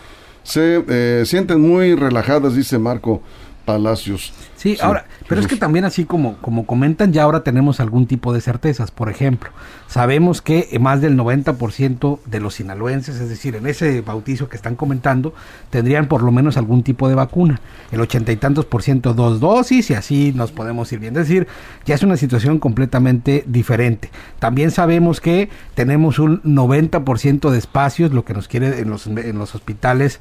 se 0.42 0.82
eh, 0.88 1.22
sienten 1.26 1.60
muy 1.60 1.94
relajadas, 1.94 2.54
dice 2.54 2.78
Marco 2.78 3.22
Palacios. 3.64 4.32
Sí, 4.58 4.76
ahora, 4.80 5.06
pero 5.28 5.40
es 5.40 5.46
que 5.46 5.54
también 5.54 5.84
así 5.84 6.04
como, 6.04 6.36
como 6.38 6.66
comentan, 6.66 7.12
ya 7.12 7.22
ahora 7.22 7.44
tenemos 7.44 7.78
algún 7.78 8.08
tipo 8.08 8.32
de 8.32 8.40
certezas. 8.40 8.90
Por 8.90 9.08
ejemplo, 9.08 9.50
sabemos 9.86 10.42
que 10.42 10.76
más 10.80 11.00
del 11.00 11.16
90% 11.16 12.18
de 12.26 12.40
los 12.40 12.54
sinaloenses, 12.54 13.20
es 13.20 13.28
decir, 13.28 13.54
en 13.54 13.68
ese 13.68 14.00
bautizo 14.00 14.48
que 14.48 14.56
están 14.56 14.74
comentando, 14.74 15.32
tendrían 15.70 16.08
por 16.08 16.24
lo 16.24 16.32
menos 16.32 16.56
algún 16.56 16.82
tipo 16.82 17.08
de 17.08 17.14
vacuna. 17.14 17.60
El 17.92 18.00
ochenta 18.00 18.32
y 18.32 18.36
tantos 18.36 18.64
por 18.64 18.82
ciento 18.82 19.14
dos 19.14 19.38
dosis 19.38 19.90
y 19.90 19.94
así 19.94 20.32
nos 20.34 20.50
podemos 20.50 20.92
ir 20.92 20.98
bien. 20.98 21.16
Es 21.16 21.28
decir, 21.28 21.46
ya 21.86 21.94
es 21.94 22.02
una 22.02 22.16
situación 22.16 22.58
completamente 22.58 23.44
diferente. 23.46 24.10
También 24.40 24.72
sabemos 24.72 25.20
que 25.20 25.50
tenemos 25.76 26.18
un 26.18 26.42
90% 26.42 27.50
de 27.50 27.58
espacios, 27.58 28.12
lo 28.12 28.24
que 28.24 28.34
nos 28.34 28.48
quiere 28.48 28.80
en 28.80 28.90
los, 28.90 29.06
en 29.06 29.38
los 29.38 29.54
hospitales 29.54 30.18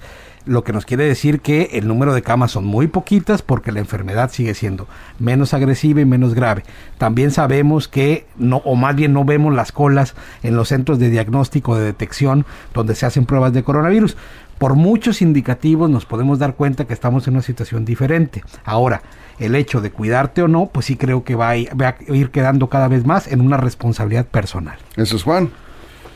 lo 0.47 0.63
que 0.63 0.73
nos 0.73 0.85
quiere 0.85 1.05
decir 1.05 1.41
que 1.41 1.69
el 1.73 1.87
número 1.87 2.13
de 2.13 2.21
camas 2.21 2.51
son 2.51 2.65
muy 2.65 2.87
poquitas 2.87 3.41
porque 3.41 3.71
la 3.71 3.79
enfermedad 3.79 4.31
sigue 4.31 4.53
siendo 4.53 4.87
menos 5.19 5.53
agresiva 5.53 6.01
y 6.01 6.05
menos 6.05 6.33
grave. 6.33 6.63
También 6.97 7.31
sabemos 7.31 7.87
que 7.87 8.25
no, 8.37 8.57
o 8.57 8.75
más 8.75 8.95
bien 8.95 9.13
no 9.13 9.25
vemos 9.25 9.53
las 9.53 9.71
colas 9.71 10.15
en 10.43 10.55
los 10.55 10.69
centros 10.69 10.99
de 10.99 11.09
diagnóstico 11.09 11.75
de 11.75 11.85
detección 11.85 12.45
donde 12.73 12.95
se 12.95 13.05
hacen 13.05 13.25
pruebas 13.25 13.53
de 13.53 13.63
coronavirus. 13.63 14.17
Por 14.57 14.75
muchos 14.75 15.21
indicativos 15.21 15.89
nos 15.89 16.05
podemos 16.05 16.39
dar 16.39 16.55
cuenta 16.55 16.85
que 16.85 16.93
estamos 16.93 17.27
en 17.27 17.35
una 17.35 17.43
situación 17.43 17.85
diferente. 17.85 18.43
Ahora, 18.65 19.03
el 19.37 19.55
hecho 19.55 19.81
de 19.81 19.91
cuidarte 19.91 20.41
o 20.41 20.47
no, 20.47 20.67
pues 20.67 20.87
sí 20.87 20.95
creo 20.95 21.23
que 21.23 21.35
va 21.35 21.49
a 21.49 21.57
ir, 21.57 22.29
quedando 22.31 22.67
cada 22.67 22.87
vez 22.87 23.05
más 23.05 23.27
en 23.27 23.41
una 23.41 23.57
responsabilidad 23.57 24.25
personal. 24.25 24.77
Eso 24.95 25.15
es 25.15 25.23
Juan. 25.23 25.51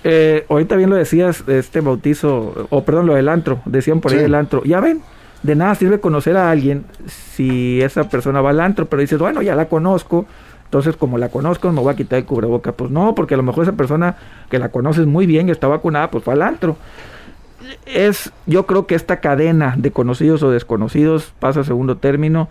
Eh, 0.04 0.46
ahorita 0.50 0.76
bien 0.76 0.90
lo 0.90 0.96
decías, 0.96 1.44
este 1.48 1.82
bautizo, 1.82 2.68
o 2.70 2.84
perdón, 2.84 3.06
lo 3.06 3.14
del 3.14 3.30
antro, 3.30 3.62
decían 3.66 4.00
por 4.02 4.12
ahí 4.12 4.20
Sí. 4.20 4.26
el 4.26 4.36
antro. 4.36 4.64
Ya 4.64 4.80
ven, 4.80 5.02
de 5.44 5.56
nada 5.56 5.76
sirve 5.76 6.00
conocer 6.00 6.38
a 6.38 6.50
alguien 6.50 6.86
si 7.06 7.82
esa 7.82 8.10
persona 8.10 8.42
va 8.42 8.50
al 8.50 8.60
antro, 8.60 8.88
pero 8.88 9.02
dices, 9.02 9.20
bueno, 9.20 9.42
ya 9.42 9.56
la 9.56 9.66
conozco, 9.66 10.26
entonces 10.66 10.96
como 10.96 11.18
la 11.18 11.30
conozco 11.30 11.72
me 11.72 11.82
voy 11.82 11.94
a 11.94 11.96
quitar 11.96 12.20
el 12.20 12.26
cubreboca. 12.26 12.72
Pues 12.72 12.90
no, 12.90 13.14
porque 13.14 13.36
a 13.36 13.38
lo 13.38 13.44
mejor 13.44 13.64
esa 13.64 13.74
persona 13.74 14.16
que 14.50 14.58
la 14.58 14.70
conoces 14.70 15.06
muy 15.06 15.26
bien 15.26 15.48
y 15.50 15.52
está 15.52 15.68
vacunada, 15.68 16.10
pues 16.10 16.24
fue 16.24 16.34
al 16.34 16.42
antro. 16.42 16.78
Es, 17.86 18.32
yo 18.48 18.66
creo 18.66 18.88
que 18.88 18.96
esta 18.96 19.20
cadena 19.20 19.76
de 19.78 19.92
conocidos 19.92 20.42
o 20.44 20.50
desconocidos 20.50 21.34
pasa 21.40 21.60
a 21.60 21.64
segundo 21.64 21.98
término. 21.98 22.50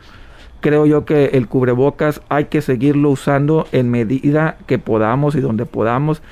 Creo 0.60 0.86
yo 0.86 1.04
que 1.04 1.26
el 1.32 1.48
cubrebocas 1.48 2.20
hay 2.28 2.44
que 2.46 2.60
seguirlo 2.60 3.10
usando 3.10 3.66
en 3.72 3.90
medida 3.90 4.56
que 4.66 4.78
podamos 4.78 5.34
y 5.34 5.40
donde 5.40 5.64
podamos. 5.66 6.22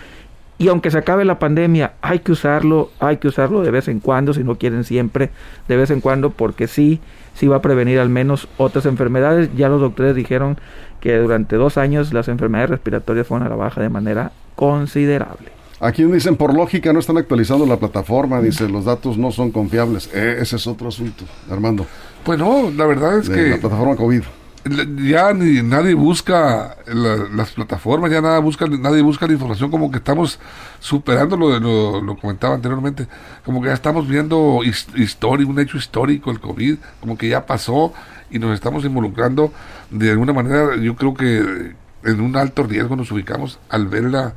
Y 0.58 0.66
aunque 0.68 0.90
se 0.90 0.98
acabe 0.98 1.24
la 1.24 1.38
pandemia, 1.38 1.92
hay 2.02 2.18
que 2.18 2.32
usarlo, 2.32 2.90
hay 2.98 3.18
que 3.18 3.28
usarlo 3.28 3.62
de 3.62 3.70
vez 3.70 3.86
en 3.86 4.00
cuando, 4.00 4.34
si 4.34 4.42
no 4.42 4.56
quieren 4.56 4.82
siempre, 4.82 5.30
de 5.68 5.76
vez 5.76 5.90
en 5.90 6.00
cuando, 6.00 6.30
porque 6.30 6.66
sí, 6.66 7.00
sí 7.34 7.46
va 7.46 7.56
a 7.56 7.62
prevenir 7.62 8.00
al 8.00 8.08
menos 8.08 8.48
otras 8.56 8.84
enfermedades. 8.84 9.50
Ya 9.56 9.68
los 9.68 9.80
doctores 9.80 10.16
dijeron 10.16 10.58
que 11.00 11.16
durante 11.16 11.54
dos 11.54 11.78
años 11.78 12.12
las 12.12 12.26
enfermedades 12.26 12.70
respiratorias 12.70 13.26
fueron 13.28 13.46
a 13.46 13.50
la 13.50 13.56
baja 13.56 13.80
de 13.80 13.88
manera 13.88 14.32
considerable. 14.56 15.50
Aquí 15.80 16.02
dicen, 16.02 16.34
por 16.34 16.52
lógica 16.54 16.92
no 16.92 16.98
están 16.98 17.18
actualizando 17.18 17.64
la 17.64 17.76
plataforma, 17.76 18.40
dice, 18.40 18.68
los 18.68 18.84
datos 18.84 19.16
no 19.16 19.30
son 19.30 19.52
confiables. 19.52 20.10
Eh, 20.12 20.38
ese 20.40 20.56
es 20.56 20.66
otro 20.66 20.88
asunto, 20.88 21.24
Armando, 21.48 21.86
Pues 22.24 22.36
no, 22.36 22.68
la 22.76 22.84
verdad 22.84 23.18
es 23.18 23.28
de 23.28 23.34
que 23.34 23.50
la 23.50 23.58
plataforma 23.58 23.94
COVID. 23.94 24.22
Ya 25.04 25.32
ni 25.32 25.62
nadie 25.62 25.94
busca 25.94 26.76
la- 26.86 27.16
las 27.34 27.50
plataformas, 27.52 28.10
ya 28.10 28.20
nada 28.20 28.38
busca, 28.40 28.66
nadie 28.66 29.02
busca 29.02 29.26
la 29.26 29.32
información, 29.32 29.70
como 29.70 29.90
que 29.90 29.98
estamos 29.98 30.38
superando 30.80 31.36
lo, 31.36 31.50
de- 31.50 31.60
lo, 31.60 32.16
comentaba 32.16 32.54
anteriormente, 32.54 33.06
como 33.44 33.60
que 33.62 33.68
ya 33.68 33.74
estamos 33.74 34.08
viendo 34.08 34.60
his- 34.64 34.88
historia, 34.96 35.46
un 35.46 35.58
hecho 35.58 35.76
histórico, 35.78 36.30
el 36.30 36.40
COVID, 36.40 36.76
como 37.00 37.16
que 37.16 37.28
ya 37.28 37.46
pasó 37.46 37.92
y 38.30 38.38
nos 38.38 38.52
estamos 38.54 38.84
involucrando 38.84 39.52
de 39.90 40.10
alguna 40.10 40.32
manera, 40.32 40.76
yo 40.76 40.96
creo 40.96 41.14
que 41.14 41.74
en 42.04 42.20
un 42.20 42.36
alto 42.36 42.62
riesgo 42.62 42.94
nos 42.96 43.10
ubicamos 43.10 43.58
al 43.70 43.88
verla 43.88 44.34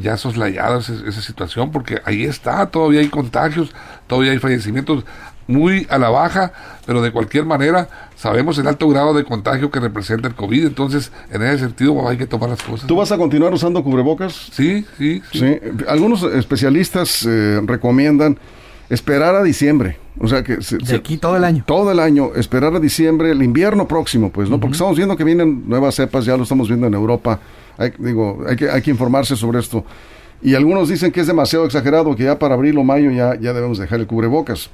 ya 0.00 0.16
soslayada 0.16 0.78
esa, 0.80 0.94
esa 1.06 1.20
situación, 1.22 1.70
porque 1.70 2.00
ahí 2.04 2.24
está, 2.24 2.66
todavía 2.66 3.00
hay 3.00 3.08
contagios, 3.08 3.72
todavía 4.08 4.32
hay 4.32 4.38
fallecimientos 4.38 5.04
muy 5.46 5.86
a 5.90 5.98
la 5.98 6.08
baja, 6.10 6.52
pero 6.86 7.02
de 7.02 7.12
cualquier 7.12 7.44
manera 7.44 7.88
sabemos 8.16 8.56
el 8.58 8.66
alto 8.66 8.88
grado 8.88 9.12
de 9.14 9.24
contagio 9.24 9.70
que 9.70 9.80
representa 9.80 10.26
el 10.28 10.34
COVID, 10.34 10.66
entonces 10.66 11.12
en 11.30 11.42
ese 11.42 11.58
sentido 11.64 12.08
hay 12.08 12.16
que 12.16 12.26
tomar 12.26 12.48
las 12.50 12.62
cosas. 12.62 12.86
¿Tú 12.86 12.96
vas 12.96 13.12
a 13.12 13.18
continuar 13.18 13.52
usando 13.52 13.82
cubrebocas? 13.84 14.32
Sí, 14.52 14.84
sí, 14.98 15.22
sí. 15.32 15.38
Sí. 15.40 15.58
Algunos 15.88 16.22
especialistas 16.22 17.26
eh, 17.28 17.60
recomiendan 17.64 18.38
esperar 18.90 19.34
a 19.34 19.42
diciembre. 19.42 19.98
O 20.20 20.28
sea 20.28 20.44
que 20.44 20.62
se- 20.62 20.78
De 20.78 20.86
se- 20.86 20.94
aquí 20.96 21.16
todo 21.16 21.36
el 21.36 21.42
año. 21.44 21.64
todo 21.66 21.90
el 21.90 21.98
año, 21.98 22.30
esperar 22.36 22.74
a 22.76 22.80
diciembre, 22.80 23.30
el 23.32 23.42
invierno 23.42 23.88
próximo, 23.88 24.30
pues, 24.30 24.48
¿no? 24.48 24.60
Porque 24.60 24.74
estamos 24.74 24.96
viendo 24.96 25.16
que 25.16 25.24
vienen 25.24 25.64
nuevas 25.68 25.96
cepas, 25.96 26.24
ya 26.24 26.36
lo 26.36 26.44
estamos 26.44 26.68
viendo 26.68 26.86
en 26.86 26.94
Europa. 26.94 27.40
Hay, 27.76 27.92
digo, 27.98 28.44
hay 28.48 28.54
que, 28.54 28.70
hay 28.70 28.80
que 28.80 28.90
informarse 28.92 29.34
sobre 29.34 29.58
esto. 29.58 29.84
Y 30.40 30.54
algunos 30.54 30.88
dicen 30.88 31.10
que 31.10 31.20
es 31.20 31.26
demasiado 31.26 31.64
exagerado, 31.64 32.14
que 32.14 32.24
ya 32.24 32.38
para 32.38 32.54
abril 32.54 32.78
o 32.78 32.84
mayo 32.84 33.10
ya, 33.10 33.34
ya 33.40 33.52
debemos 33.52 33.78
dejar 33.78 33.98
el 33.98 34.06
cubrebocas. 34.06 34.70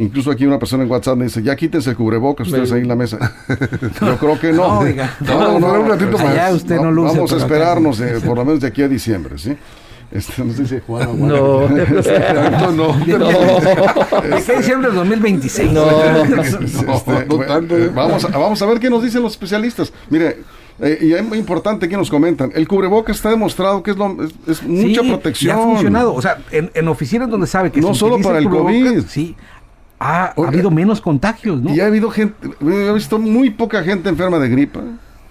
Incluso 0.00 0.30
aquí 0.30 0.46
una 0.46 0.58
persona 0.58 0.82
en 0.82 0.90
WhatsApp 0.90 1.18
me 1.18 1.24
dice, 1.24 1.42
ya 1.42 1.54
quítense 1.54 1.90
el 1.90 1.96
cubrebocas 1.96 2.46
ustedes 2.46 2.72
ahí 2.72 2.80
en 2.80 2.88
la 2.88 2.96
mesa. 2.96 3.18
Yo 4.00 4.16
creo 4.16 4.40
que 4.40 4.50
no. 4.50 4.56
No, 4.66 4.78
oiga. 4.78 5.14
No, 5.20 5.58
no, 5.58 5.66
un 5.78 5.88
ratito 5.88 6.12
más. 6.12 6.22
Allá 6.22 6.54
usted 6.54 6.76
no 6.80 6.90
luce, 6.90 7.16
Vamos 7.16 7.32
a 7.34 7.36
esperarnos, 7.36 8.00
eh, 8.00 8.18
por 8.24 8.38
lo 8.38 8.44
menos 8.46 8.60
de 8.60 8.68
aquí 8.68 8.82
a 8.82 8.88
diciembre, 8.88 9.36
¿sí? 9.36 9.54
Este, 10.10 10.42
no 10.42 10.54
sé 10.54 10.66
si 10.66 10.80
Juan 10.86 11.08
o. 11.08 11.14
No. 11.14 11.60
Tanto 12.02 12.72
no. 12.72 12.94
¿De 12.98 14.42
qué 14.42 14.56
diciembre 14.56 14.88
del 14.88 14.96
2026? 14.96 15.68
Este, 15.68 15.74
No, 15.74 15.84
no 17.28 17.92
vamos, 17.94 18.24
a, 18.24 18.28
vamos 18.28 18.62
a 18.62 18.66
ver 18.66 18.80
qué 18.80 18.88
nos 18.88 19.02
dicen 19.02 19.22
los 19.22 19.32
especialistas. 19.32 19.92
Mire, 20.08 20.38
eh, 20.80 20.98
y 21.02 21.12
es 21.12 21.22
muy 21.22 21.36
importante 21.36 21.88
que 21.88 21.96
nos 21.96 22.08
comentan. 22.08 22.50
El 22.54 22.66
cubreboca 22.66 23.12
está 23.12 23.28
demostrado 23.28 23.82
que 23.82 23.90
es, 23.90 23.98
lo, 23.98 24.16
es, 24.24 24.32
es 24.46 24.62
mucha 24.62 25.02
Sí, 25.02 25.08
protección. 25.08 25.58
Y 25.58 25.60
ha 25.60 25.62
funcionado. 25.62 26.14
O 26.14 26.22
sea, 26.22 26.38
en, 26.50 26.70
en 26.72 26.88
oficinas 26.88 27.28
donde 27.28 27.46
sabe 27.46 27.70
que 27.70 27.80
No 27.80 27.92
se 27.92 28.00
solo 28.00 28.18
para 28.20 28.38
el 28.38 28.44
cubrebocas, 28.44 28.74
COVID. 28.82 29.04
Sí. 29.06 29.36
Ha, 30.02 30.32
habido 30.34 30.70
menos 30.70 31.00
contagios, 31.00 31.60
¿no? 31.60 31.74
Y 31.74 31.80
ha 31.80 31.86
habido 31.86 32.10
gente, 32.10 32.48
he 32.62 32.92
visto 32.92 33.18
muy 33.18 33.50
poca 33.50 33.82
gente 33.82 34.08
enferma 34.08 34.38
de 34.38 34.48
gripa. 34.48 34.80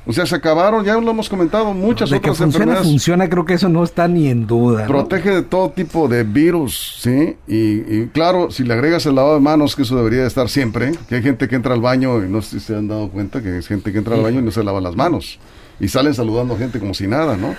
O 0.06 0.14
sea, 0.14 0.26
se 0.26 0.36
acabaron, 0.36 0.84
ya 0.86 0.96
lo 0.96 1.12
hemos 1.12 1.28
comentado, 1.28 1.74
muchas 1.74 2.10
de 2.10 2.20
que 2.20 2.30
otras 2.30 2.38
funciona, 2.38 2.64
enfermedades. 2.64 2.88
funciona, 2.88 3.30
creo 3.30 3.46
que 3.46 3.56
eso 3.56 3.68
no 3.68 3.84
está 3.84 4.08
ni 4.08 4.28
en 4.28 4.48
duda. 4.48 4.82
¿no? 4.82 4.88
Protege 4.88 5.30
de 5.30 5.42
todo 5.42 5.70
tipo 5.70 6.08
de 6.08 6.24
virus, 6.24 6.98
¿sí? 7.00 7.36
Y, 7.48 7.56
y 7.96 8.10
claro, 8.14 8.50
si 8.50 8.64
le 8.64 8.74
agregas 8.74 9.06
el 9.06 9.16
lavado 9.16 9.36
de 9.36 9.42
manos, 9.42 9.76
que 9.76 9.82
eso 9.82 9.96
debería 9.96 10.22
de 10.22 10.28
estar 10.28 10.50
siempre, 10.50 10.94
que 11.08 11.16
hay 11.16 11.22
gente 11.22 11.48
que 11.48 11.56
entra 11.56 11.74
al 11.74 11.82
baño, 11.82 12.24
y 12.24 12.30
no 12.30 12.42
sé 12.42 12.60
si 12.60 12.66
se 12.66 12.76
han 12.76 12.88
dado 12.88 13.10
cuenta 13.10 13.42
que 13.42 13.58
es 13.58 13.68
gente 13.68 13.92
que 13.92 13.98
entra 13.98 14.16
al 14.16 14.22
baño 14.22 14.40
y 14.40 14.44
no 14.44 14.52
se 14.52 14.64
lava 14.64 14.82
las 14.82 14.96
manos. 14.96 15.40
Y 15.80 15.88
salen 15.88 16.14
saludando 16.14 16.56
a 16.56 16.58
gente 16.58 16.80
como 16.80 16.94
si 16.94 17.08
nada, 17.08 17.38
¿no? 17.38 17.56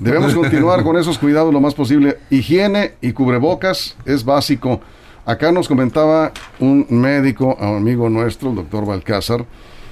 Debemos 0.00 0.34
continuar 0.34 0.82
con 0.82 0.96
esos 0.96 1.18
cuidados 1.18 1.52
lo 1.52 1.60
más 1.60 1.74
posible. 1.74 2.18
Higiene 2.30 2.94
y 3.00 3.12
cubrebocas 3.12 3.96
es 4.04 4.24
básico. 4.24 4.80
Acá 5.28 5.52
nos 5.52 5.68
comentaba 5.68 6.32
un 6.58 6.86
médico, 6.88 7.54
amigo 7.60 8.08
nuestro, 8.08 8.48
el 8.48 8.56
doctor 8.56 8.86
Balcázar, 8.86 9.44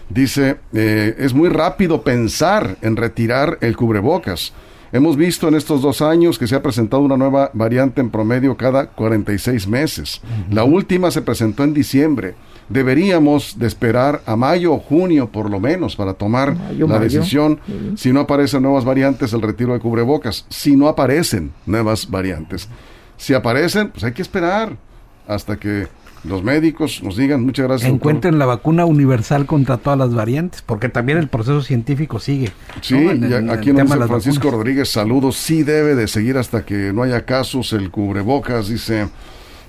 dice, 0.08 0.56
eh, 0.72 1.14
es 1.18 1.34
muy 1.34 1.50
rápido 1.50 2.00
pensar 2.00 2.78
en 2.80 2.96
retirar 2.96 3.58
el 3.60 3.76
cubrebocas. 3.76 4.54
Hemos 4.92 5.14
visto 5.18 5.46
en 5.48 5.54
estos 5.54 5.82
dos 5.82 6.00
años 6.00 6.38
que 6.38 6.46
se 6.46 6.54
ha 6.54 6.62
presentado 6.62 7.02
una 7.02 7.18
nueva 7.18 7.50
variante 7.52 8.00
en 8.00 8.08
promedio 8.08 8.56
cada 8.56 8.86
46 8.86 9.68
meses. 9.68 10.22
La 10.50 10.64
última 10.64 11.10
se 11.10 11.20
presentó 11.20 11.64
en 11.64 11.74
diciembre. 11.74 12.34
Deberíamos 12.70 13.58
de 13.58 13.66
esperar 13.66 14.22
a 14.24 14.36
mayo 14.36 14.72
o 14.72 14.78
junio 14.78 15.30
por 15.30 15.50
lo 15.50 15.60
menos 15.60 15.96
para 15.96 16.14
tomar 16.14 16.56
Mayo, 16.56 16.88
la 16.88 16.98
decisión. 16.98 17.60
Si 17.94 18.10
no 18.10 18.20
aparecen 18.20 18.62
nuevas 18.62 18.86
variantes, 18.86 19.34
el 19.34 19.42
retiro 19.42 19.74
de 19.74 19.80
cubrebocas. 19.80 20.46
Si 20.48 20.76
no 20.76 20.88
aparecen 20.88 21.52
nuevas 21.66 22.10
variantes. 22.10 22.70
Si 23.18 23.34
aparecen, 23.34 23.90
pues 23.90 24.02
hay 24.02 24.12
que 24.12 24.22
esperar 24.22 24.85
hasta 25.26 25.56
que 25.56 25.88
los 26.24 26.42
médicos 26.42 27.02
nos 27.02 27.16
digan. 27.16 27.44
Muchas 27.44 27.66
gracias. 27.66 27.90
doctor. 27.90 28.10
Encuentren 28.10 28.38
la 28.38 28.46
vacuna 28.46 28.84
universal 28.84 29.46
contra 29.46 29.76
todas 29.76 29.98
las 29.98 30.14
variantes, 30.14 30.62
porque 30.62 30.88
también 30.88 31.18
el 31.18 31.28
proceso 31.28 31.62
científico 31.62 32.18
sigue. 32.18 32.52
Sí, 32.80 32.94
¿no? 32.94 33.52
Aquí 33.52 33.72
nos 33.72 33.84
dice 33.84 34.06
Francisco 34.06 34.46
vacunas. 34.46 34.58
Rodríguez, 34.58 34.88
saludos, 34.88 35.36
sí 35.36 35.62
debe 35.62 35.94
de 35.94 36.08
seguir 36.08 36.36
hasta 36.36 36.64
que 36.64 36.92
no 36.92 37.02
haya 37.02 37.24
casos 37.24 37.72
el 37.72 37.90
cubrebocas, 37.90 38.68
dice, 38.68 39.08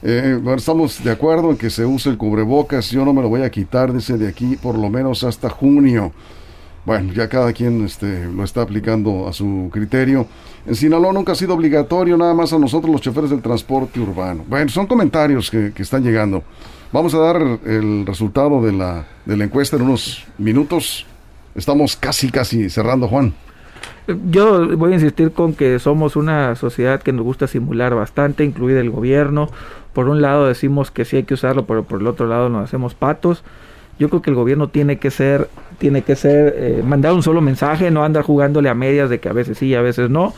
eh, 0.02 0.38
bueno, 0.42 0.58
estamos 0.58 1.04
de 1.04 1.12
acuerdo 1.12 1.52
en 1.52 1.58
que 1.58 1.70
se 1.70 1.86
use 1.86 2.10
el 2.10 2.18
cubrebocas, 2.18 2.90
yo 2.92 3.06
no 3.06 3.14
me 3.14 3.22
lo 3.22 3.30
voy 3.30 3.44
a 3.44 3.52
quitar, 3.52 3.94
dice, 3.94 4.18
de 4.18 4.28
aquí 4.28 4.56
por 4.56 4.78
lo 4.78 4.90
menos 4.90 5.24
hasta 5.24 5.50
junio. 5.50 6.12
Bueno, 6.88 7.12
ya 7.12 7.28
cada 7.28 7.52
quien 7.52 7.84
este, 7.84 8.28
lo 8.28 8.46
está 8.46 8.62
aplicando 8.62 9.28
a 9.28 9.34
su 9.34 9.70
criterio. 9.74 10.26
En 10.66 10.74
Sinaloa 10.74 11.12
nunca 11.12 11.34
ha 11.34 11.36
sido 11.36 11.54
obligatorio, 11.54 12.16
nada 12.16 12.34
más 12.34 12.54
a 12.54 12.58
nosotros 12.58 12.90
los 12.90 13.02
choferes 13.02 13.30
del 13.30 13.42
transporte 13.42 14.00
urbano. 14.00 14.46
Bueno, 14.48 14.70
son 14.70 14.88
comentarios 14.88 15.52
que, 15.52 15.74
que 15.74 15.84
están 15.84 16.02
llegando. 16.02 16.44
Vamos 16.94 17.14
a 17.14 17.18
dar 17.18 17.42
el 17.66 18.06
resultado 18.06 18.62
de 18.62 18.72
la, 18.72 19.06
de 19.26 19.44
encuesta 19.44 19.76
en 19.76 19.82
unos 19.82 20.26
minutos. 20.38 21.06
Estamos 21.56 21.98
casi, 21.98 22.32
casi 22.32 22.70
cerrando, 22.70 23.10
Juan. 23.10 23.34
Yo 24.32 24.78
voy 24.78 24.94
a 24.94 24.96
insistir 24.96 25.34
con 25.34 25.56
que 25.56 25.80
somos 25.80 26.16
una 26.16 26.56
sociedad 26.56 27.02
que 27.02 27.12
nos 27.12 27.26
gusta 27.26 27.48
simular 27.48 27.96
bastante, 27.96 28.46
incluido 28.46 28.80
el 28.80 28.92
gobierno. 28.92 29.50
Por 29.92 30.08
un 30.08 30.22
lado 30.22 30.48
decimos 30.48 30.90
que 30.90 31.04
sí 31.04 31.18
hay 31.18 31.24
que 31.24 31.34
usarlo, 31.34 31.66
pero 31.66 31.84
por 31.84 32.00
el 32.00 32.08
otro 32.08 32.28
lado 32.28 32.48
nos 32.48 32.64
hacemos 32.64 32.96
patos. 32.96 33.44
Yo 34.00 34.10
creo 34.10 34.22
que 34.22 34.30
el 34.30 34.36
gobierno 34.36 34.70
tiene 34.70 34.98
que 34.98 35.10
ser, 35.12 35.50
tiene 35.80 36.04
que 36.04 36.16
ser, 36.16 36.54
eh, 36.58 36.84
mandar 36.86 37.14
un 37.14 37.24
solo 37.24 37.42
mensaje, 37.42 37.90
no 37.90 38.04
andar 38.04 38.24
jugándole 38.24 38.70
a 38.70 38.76
medias 38.76 39.10
de 39.10 39.20
que 39.20 39.30
a 39.30 39.34
veces 39.34 39.58
sí, 39.58 39.74
a 39.74 39.82
veces 39.82 40.10
no, 40.10 40.34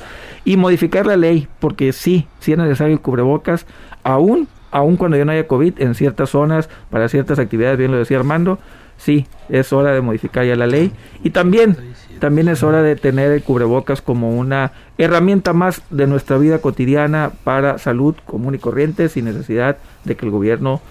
y 0.45 0.57
modificar 0.57 1.05
la 1.05 1.17
ley, 1.17 1.47
porque 1.59 1.91
sí, 1.91 2.27
sí 2.39 2.53
es 2.53 2.57
necesario 2.57 2.93
el 2.93 3.01
cubrebocas, 3.01 3.65
aún, 4.03 4.47
aún 4.71 4.95
cuando 4.95 5.17
ya 5.17 5.25
no 5.25 5.31
haya 5.31 5.47
COVID, 5.47 5.81
en 5.81 5.95
ciertas 5.95 6.29
zonas, 6.29 6.69
para 6.89 7.09
ciertas 7.09 7.37
actividades, 7.39 7.77
bien 7.77 7.91
lo 7.91 7.97
decía 7.97 8.17
Armando, 8.17 8.59
sí, 8.97 9.27
es 9.49 9.73
hora 9.73 9.91
de 9.91 10.01
modificar 10.01 10.45
ya 10.45 10.55
la 10.55 10.67
ley, 10.67 10.93
y 11.23 11.31
también, 11.31 11.75
también 12.19 12.47
es 12.47 12.63
hora 12.63 12.81
de 12.81 12.95
tener 12.95 13.31
el 13.31 13.43
cubrebocas 13.43 14.01
como 14.01 14.37
una 14.37 14.71
herramienta 14.97 15.51
más 15.51 15.81
de 15.89 16.07
nuestra 16.07 16.37
vida 16.37 16.59
cotidiana 16.59 17.31
para 17.43 17.77
salud 17.77 18.15
común 18.25 18.55
y 18.55 18.59
corriente, 18.59 19.09
sin 19.09 19.25
necesidad 19.25 19.77
de 20.05 20.15
que 20.15 20.25
el 20.25 20.31
gobierno 20.31 20.81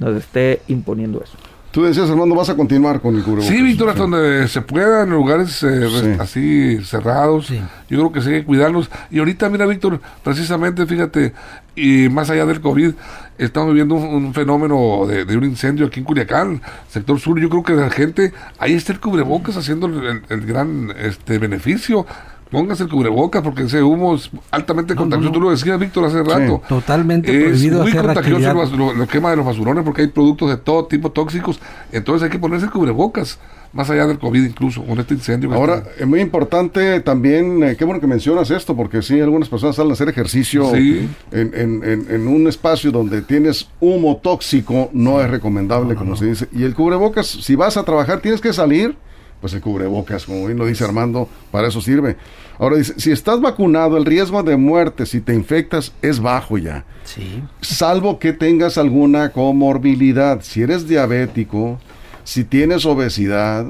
nos 0.00 0.16
esté 0.16 0.60
imponiendo 0.68 1.22
eso. 1.22 1.36
Tú 1.74 1.82
decías, 1.82 2.08
Armando, 2.08 2.36
vas 2.36 2.48
a 2.50 2.54
continuar 2.56 3.00
con 3.00 3.16
el 3.16 3.24
cubrebocas. 3.24 3.48
Sí, 3.52 3.60
Víctor, 3.60 3.88
hasta 3.88 4.02
donde 4.02 4.46
se 4.46 4.62
pueda, 4.62 5.02
en 5.02 5.10
lugares 5.10 5.60
eh, 5.64 5.88
Sí. 5.90 6.08
así 6.20 6.78
cerrados. 6.84 7.48
Sí. 7.48 7.60
Yo 7.90 7.98
creo 7.98 8.12
que 8.12 8.20
sí 8.22 8.28
hay 8.28 8.40
que 8.42 8.46
cuidarlos. 8.46 8.88
Y 9.10 9.18
ahorita, 9.18 9.48
mira, 9.48 9.66
Víctor, 9.66 10.00
precisamente, 10.22 10.86
fíjate, 10.86 11.32
y 11.74 12.08
más 12.10 12.30
allá 12.30 12.46
del 12.46 12.60
COVID, 12.60 12.92
estamos 13.38 13.70
viviendo 13.70 13.96
un, 13.96 14.04
un 14.26 14.32
fenómeno 14.34 15.04
de, 15.08 15.24
de 15.24 15.36
un 15.36 15.42
incendio 15.42 15.86
aquí 15.86 15.98
en 15.98 16.06
Culiacán, 16.06 16.62
sector 16.88 17.18
sur. 17.18 17.40
Yo 17.40 17.48
creo 17.48 17.64
que 17.64 17.72
la 17.72 17.90
gente, 17.90 18.32
ahí 18.60 18.74
está 18.74 18.92
el 18.92 19.00
cubrebocas 19.00 19.56
haciendo 19.56 19.88
el, 19.88 20.04
el- 20.06 20.22
el 20.28 20.46
gran 20.46 20.94
este 20.96 21.38
beneficio. 21.38 22.06
Póngase 22.50 22.84
el 22.84 22.88
cubrebocas 22.88 23.42
porque 23.42 23.62
ese 23.64 23.82
humo 23.82 24.14
es 24.14 24.30
altamente 24.52 24.94
contagioso. 24.94 25.32
Tú 25.32 25.40
lo 25.40 25.50
decías, 25.50 25.78
Víctor, 25.78 26.04
hace 26.04 26.22
rato. 26.22 26.62
Totalmente 26.68 27.36
Es 27.36 27.44
prohibido 27.50 27.80
muy 27.82 27.90
hacer 27.90 28.04
contagioso 28.04 28.36
el, 28.38 28.46
actividad. 28.46 28.70
bas- 28.72 28.76
lo, 28.78 28.94
lo 28.94 29.06
quema 29.08 29.30
de 29.30 29.36
los 29.36 29.46
basurones 29.46 29.82
porque 29.84 30.02
hay 30.02 30.08
productos 30.08 30.50
de 30.50 30.56
todo 30.58 30.84
tipo 30.86 31.10
tóxicos. 31.10 31.58
Entonces 31.90 32.22
hay 32.24 32.30
que 32.30 32.38
ponerse 32.38 32.66
el 32.66 32.72
cubrebocas, 32.72 33.40
más 33.72 33.90
allá 33.90 34.06
del 34.06 34.20
COVID 34.20 34.44
incluso, 34.44 34.84
con 34.84 35.00
este 35.00 35.14
incendio. 35.14 35.52
Ahora, 35.52 35.82
es 35.98 36.06
muy 36.06 36.20
importante 36.20 37.00
también, 37.00 37.60
eh, 37.64 37.76
qué 37.76 37.84
bueno 37.84 38.00
que 38.00 38.06
mencionas 38.06 38.50
esto, 38.52 38.76
porque 38.76 39.02
sí, 39.02 39.20
algunas 39.20 39.48
personas 39.48 39.74
salen 39.74 39.90
a 39.90 39.94
hacer 39.94 40.08
ejercicio 40.10 40.70
Sí. 40.72 41.08
en, 41.32 41.50
en- 41.54 41.82
en- 41.82 42.06
en 42.08 42.28
un 42.28 42.46
espacio 42.46 42.92
donde 42.92 43.22
tienes 43.22 43.68
humo 43.80 44.20
tóxico, 44.22 44.90
no 44.92 45.20
es 45.20 45.28
recomendable, 45.28 45.96
como 45.96 46.14
se 46.14 46.26
dice. 46.26 46.48
Y 46.52 46.62
el 46.62 46.74
cubrebocas, 46.74 47.26
si 47.26 47.56
vas 47.56 47.76
a 47.76 47.82
trabajar, 47.82 48.20
tienes 48.20 48.40
que 48.40 48.52
salir, 48.52 48.94
pues 49.44 49.52
el 49.52 49.60
cubrebocas, 49.60 50.24
como 50.24 50.46
bien 50.46 50.56
lo 50.56 50.64
dice 50.64 50.84
Armando, 50.84 51.28
para 51.50 51.68
eso 51.68 51.82
sirve. 51.82 52.16
Ahora 52.58 52.78
dice, 52.78 52.94
si 52.96 53.12
estás 53.12 53.42
vacunado, 53.42 53.98
el 53.98 54.06
riesgo 54.06 54.42
de 54.42 54.56
muerte 54.56 55.04
si 55.04 55.20
te 55.20 55.34
infectas 55.34 55.92
es 56.00 56.18
bajo 56.18 56.56
ya 56.56 56.86
Sí. 57.04 57.42
salvo 57.60 58.18
que 58.18 58.32
tengas 58.32 58.78
alguna 58.78 59.32
comorbilidad. 59.32 60.40
Si 60.40 60.62
eres 60.62 60.88
diabético, 60.88 61.78
si 62.24 62.44
tienes 62.44 62.86
obesidad, 62.86 63.66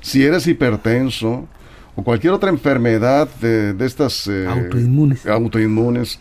si 0.00 0.22
eres 0.22 0.46
hipertenso 0.46 1.48
o 1.96 2.04
cualquier 2.04 2.32
otra 2.32 2.50
enfermedad 2.50 3.28
de, 3.40 3.72
de 3.72 3.84
estas 3.84 4.28
eh, 4.28 4.46
Autoinmunes. 4.48 5.26
autoinmunes, 5.26 6.20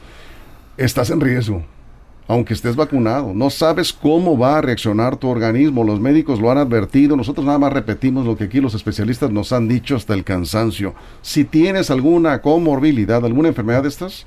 estás 0.77 1.11
en 1.11 1.21
riesgo. 1.21 1.63
Aunque 2.27 2.55
estés 2.55 2.75
vacunado, 2.75 3.33
no 3.35 3.51
sabes 3.51 3.93
cómo 3.93 4.35
va 4.35 4.57
a 4.57 4.61
reaccionar 4.61 5.15
tu 5.17 5.27
organismo. 5.27 5.83
Los 5.83 5.99
médicos 5.99 6.41
lo 6.41 6.49
han 6.49 6.57
advertido. 6.57 7.15
Nosotros 7.15 7.45
nada 7.45 7.59
más 7.59 7.71
repetimos 7.71 8.25
lo 8.25 8.35
que 8.35 8.45
aquí 8.45 8.59
los 8.59 8.73
especialistas 8.73 9.29
nos 9.29 9.53
han 9.53 9.67
dicho 9.67 9.95
hasta 9.95 10.15
el 10.15 10.23
cansancio. 10.23 10.95
Si 11.21 11.45
tienes 11.45 11.91
alguna 11.91 12.41
comorbilidad, 12.41 13.23
alguna 13.23 13.49
enfermedad 13.49 13.83
de 13.83 13.89
estas, 13.89 14.25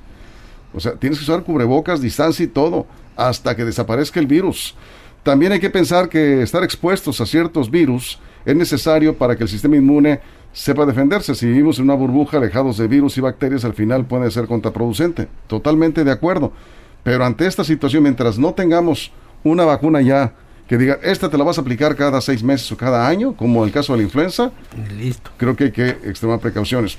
o 0.73 0.79
sea, 0.79 0.93
tienes 0.93 1.19
que 1.19 1.25
usar 1.25 1.43
cubrebocas, 1.43 2.01
distancia 2.01 2.45
y 2.45 2.47
todo, 2.47 2.85
hasta 3.17 3.55
que 3.55 3.65
desaparezca 3.65 4.21
el 4.21 4.27
virus. 4.27 4.75
También 5.23 5.51
hay 5.51 5.59
que 5.59 5.69
pensar 5.69 6.07
que 6.07 6.41
estar 6.41 6.63
expuestos 6.63 7.19
a 7.19 7.25
ciertos 7.25 7.69
virus 7.69 8.19
es 8.45 8.55
necesario 8.55 9.17
para 9.17 9.35
que 9.35 9.43
el 9.43 9.49
sistema 9.49 9.75
inmune 9.75 10.21
sepa 10.53 10.85
defenderse. 10.85 11.35
Si 11.35 11.45
vivimos 11.45 11.77
en 11.77 11.85
una 11.85 11.95
burbuja 11.95 12.37
alejados 12.37 12.77
de 12.77 12.87
virus 12.87 13.17
y 13.17 13.21
bacterias, 13.21 13.65
al 13.65 13.73
final 13.73 14.05
puede 14.05 14.31
ser 14.31 14.47
contraproducente. 14.47 15.27
Totalmente 15.47 16.05
de 16.05 16.11
acuerdo. 16.11 16.53
Pero 17.03 17.25
ante 17.25 17.47
esta 17.47 17.63
situación, 17.63 18.03
mientras 18.03 18.37
no 18.37 18.53
tengamos 18.53 19.11
una 19.43 19.65
vacuna 19.65 20.01
ya 20.01 20.33
que 20.67 20.77
diga, 20.77 20.99
esta 21.01 21.29
te 21.29 21.37
la 21.37 21.43
vas 21.43 21.57
a 21.57 21.61
aplicar 21.61 21.95
cada 21.95 22.21
seis 22.21 22.43
meses 22.43 22.71
o 22.71 22.77
cada 22.77 23.07
año, 23.07 23.35
como 23.35 23.65
el 23.65 23.71
caso 23.71 23.93
de 23.93 23.97
la 23.97 24.03
influenza, 24.03 24.51
Listo. 24.97 25.31
creo 25.37 25.55
que 25.55 25.63
hay 25.65 25.71
que 25.71 25.89
extremar 25.89 26.39
precauciones. 26.39 26.97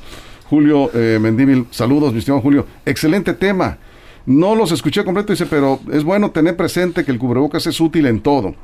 Julio 0.49 0.91
eh, 0.93 1.19
Mendíbil, 1.21 1.67
saludos, 1.71 2.13
mi 2.13 2.19
estimado 2.19 2.43
Julio. 2.43 2.67
Excelente 2.85 3.33
tema. 3.35 3.79
No 4.27 4.57
los 4.57 4.73
escuché 4.73 5.05
completo, 5.05 5.33
dice, 5.33 5.47
pero 5.47 5.79
es 5.93 6.03
bueno 6.03 6.33
tener 6.33 6.57
presente 6.57 7.05
que 7.05 7.13
el 7.13 7.19
cubrebocas 7.19 7.67
es 7.69 7.81
útil 7.81 8.07
en 8.07 8.21
todo. 8.21 8.57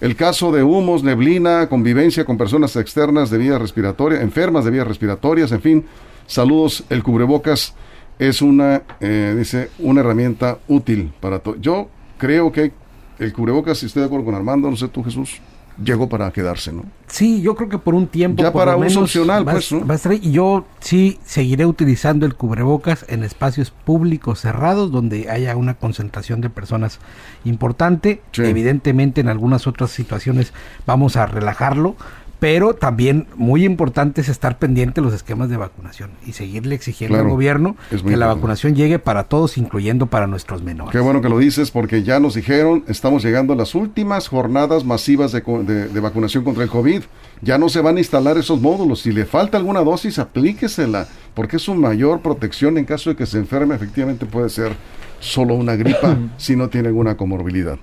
El 0.00 0.16
caso 0.16 0.50
de 0.50 0.62
humos, 0.62 1.02
neblina, 1.02 1.68
convivencia 1.68 2.24
con 2.24 2.38
personas 2.38 2.74
externas 2.76 3.30
de 3.30 3.38
vías 3.38 3.60
respiratorias, 3.60 4.22
enfermas 4.22 4.64
de 4.64 4.70
vías 4.70 4.86
respiratorias, 4.86 5.52
en 5.52 5.60
fin. 5.60 5.84
Saludos, 6.26 6.84
el 6.88 7.02
cubrebocas 7.02 7.74
es 8.18 8.42
una, 8.42 8.82
eh, 9.00 9.34
dice, 9.36 9.70
una 9.78 10.00
herramienta 10.00 10.58
útil 10.68 11.12
para 11.20 11.38
todo. 11.40 11.56
Yo 11.60 11.88
creo 12.18 12.52
que 12.52 12.72
el 13.18 13.32
cubrebocas, 13.32 13.78
si 13.78 13.86
estoy 13.86 14.00
de 14.00 14.06
acuerdo 14.06 14.24
con 14.26 14.34
Armando, 14.34 14.70
no 14.70 14.76
sé 14.76 14.88
tú 14.88 15.02
Jesús, 15.02 15.40
llegó 15.82 16.08
para 16.08 16.30
quedarse, 16.30 16.72
¿no? 16.72 16.84
Sí, 17.08 17.42
yo 17.42 17.56
creo 17.56 17.68
que 17.68 17.78
por 17.78 17.94
un 17.94 18.06
tiempo. 18.06 18.40
Ya 18.42 18.52
por 18.52 18.60
para 18.60 18.72
lo 18.72 18.78
uso 18.78 18.86
menos, 18.88 19.02
opcional, 19.02 19.46
va 19.46 19.50
a- 19.52 19.54
pues, 19.54 19.72
a. 19.72 20.20
Y 20.22 20.30
yo 20.32 20.64
sí 20.80 21.18
seguiré 21.24 21.66
utilizando 21.66 22.26
el 22.26 22.34
cubrebocas 22.36 23.04
en 23.08 23.24
espacios 23.24 23.70
públicos 23.72 24.40
cerrados 24.40 24.92
donde 24.92 25.28
haya 25.30 25.56
una 25.56 25.74
concentración 25.74 26.40
de 26.40 26.50
personas 26.50 27.00
importante. 27.44 28.22
Sí. 28.32 28.42
Evidentemente, 28.42 29.20
en 29.20 29.28
algunas 29.28 29.66
otras 29.66 29.90
situaciones 29.90 30.52
vamos 30.86 31.16
a 31.16 31.26
relajarlo. 31.26 31.96
Pero 32.44 32.74
también 32.74 33.26
muy 33.36 33.64
importante 33.64 34.20
es 34.20 34.28
estar 34.28 34.58
pendiente 34.58 35.00
de 35.00 35.04
los 35.06 35.14
esquemas 35.14 35.48
de 35.48 35.56
vacunación 35.56 36.10
y 36.26 36.32
seguirle 36.32 36.74
exigiendo 36.74 37.14
Claro, 37.14 37.24
al 37.28 37.32
gobierno 37.32 37.74
que 37.88 38.18
la 38.18 38.26
vacunación 38.26 38.74
llegue 38.74 38.98
para 38.98 39.24
todos, 39.24 39.56
incluyendo 39.56 40.08
para 40.08 40.26
nuestros 40.26 40.62
menores. 40.62 40.92
Qué 40.92 41.00
bueno 41.00 41.22
que 41.22 41.30
lo 41.30 41.38
dices 41.38 41.70
porque 41.70 42.02
ya 42.02 42.20
nos 42.20 42.34
dijeron, 42.34 42.84
estamos 42.86 43.24
llegando 43.24 43.54
a 43.54 43.56
las 43.56 43.74
últimas 43.74 44.28
jornadas 44.28 44.84
masivas 44.84 45.32
de, 45.32 45.42
co- 45.42 45.62
de- 45.62 45.88
de 45.88 46.00
vacunación 46.00 46.44
contra 46.44 46.62
el 46.64 46.68
COVID. 46.68 47.04
Ya 47.40 47.56
no 47.56 47.70
se 47.70 47.80
van 47.80 47.96
a 47.96 48.00
instalar 48.00 48.36
esos 48.36 48.60
módulos. 48.60 49.00
Si 49.00 49.10
le 49.12 49.24
falta 49.24 49.56
alguna 49.56 49.80
dosis, 49.80 50.18
aplíquesela, 50.18 51.08
porque 51.32 51.56
es 51.56 51.62
su 51.62 51.74
mayor 51.74 52.20
protección 52.20 52.76
en 52.76 52.84
caso 52.84 53.08
de 53.08 53.16
que 53.16 53.24
se 53.24 53.38
enferme. 53.38 53.74
Efectivamente 53.74 54.26
puede 54.26 54.50
ser 54.50 54.72
solo 55.18 55.54
una 55.54 55.76
gripa 55.76 56.18
si 56.36 56.56
no 56.56 56.68
tiene 56.68 56.88
alguna 56.88 57.16
comorbilidad. 57.16 57.78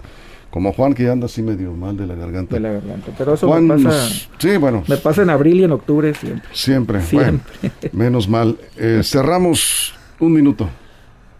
Como 0.51 0.73
Juan 0.73 0.93
que 0.93 1.09
anda 1.09 1.25
así 1.25 1.41
medio 1.41 1.71
mal 1.71 1.95
de 1.95 2.05
la 2.05 2.15
garganta. 2.15 2.55
de 2.55 2.59
la 2.59 2.73
garganta. 2.73 3.11
Pero 3.17 3.33
eso 3.33 3.47
Juan, 3.47 3.65
me 3.65 3.77
pasa, 3.79 4.07
sí, 4.37 4.57
bueno, 4.57 4.83
me 4.87 4.97
pasa 4.97 5.21
en 5.21 5.29
abril 5.29 5.61
y 5.61 5.63
en 5.63 5.71
octubre 5.71 6.13
siempre. 6.13 6.49
siempre. 6.51 7.01
Siempre. 7.01 7.53
Bueno, 7.61 7.73
menos 7.93 8.27
mal. 8.27 8.57
Eh, 8.77 9.01
cerramos 9.03 9.93
un 10.19 10.33
minuto. 10.33 10.67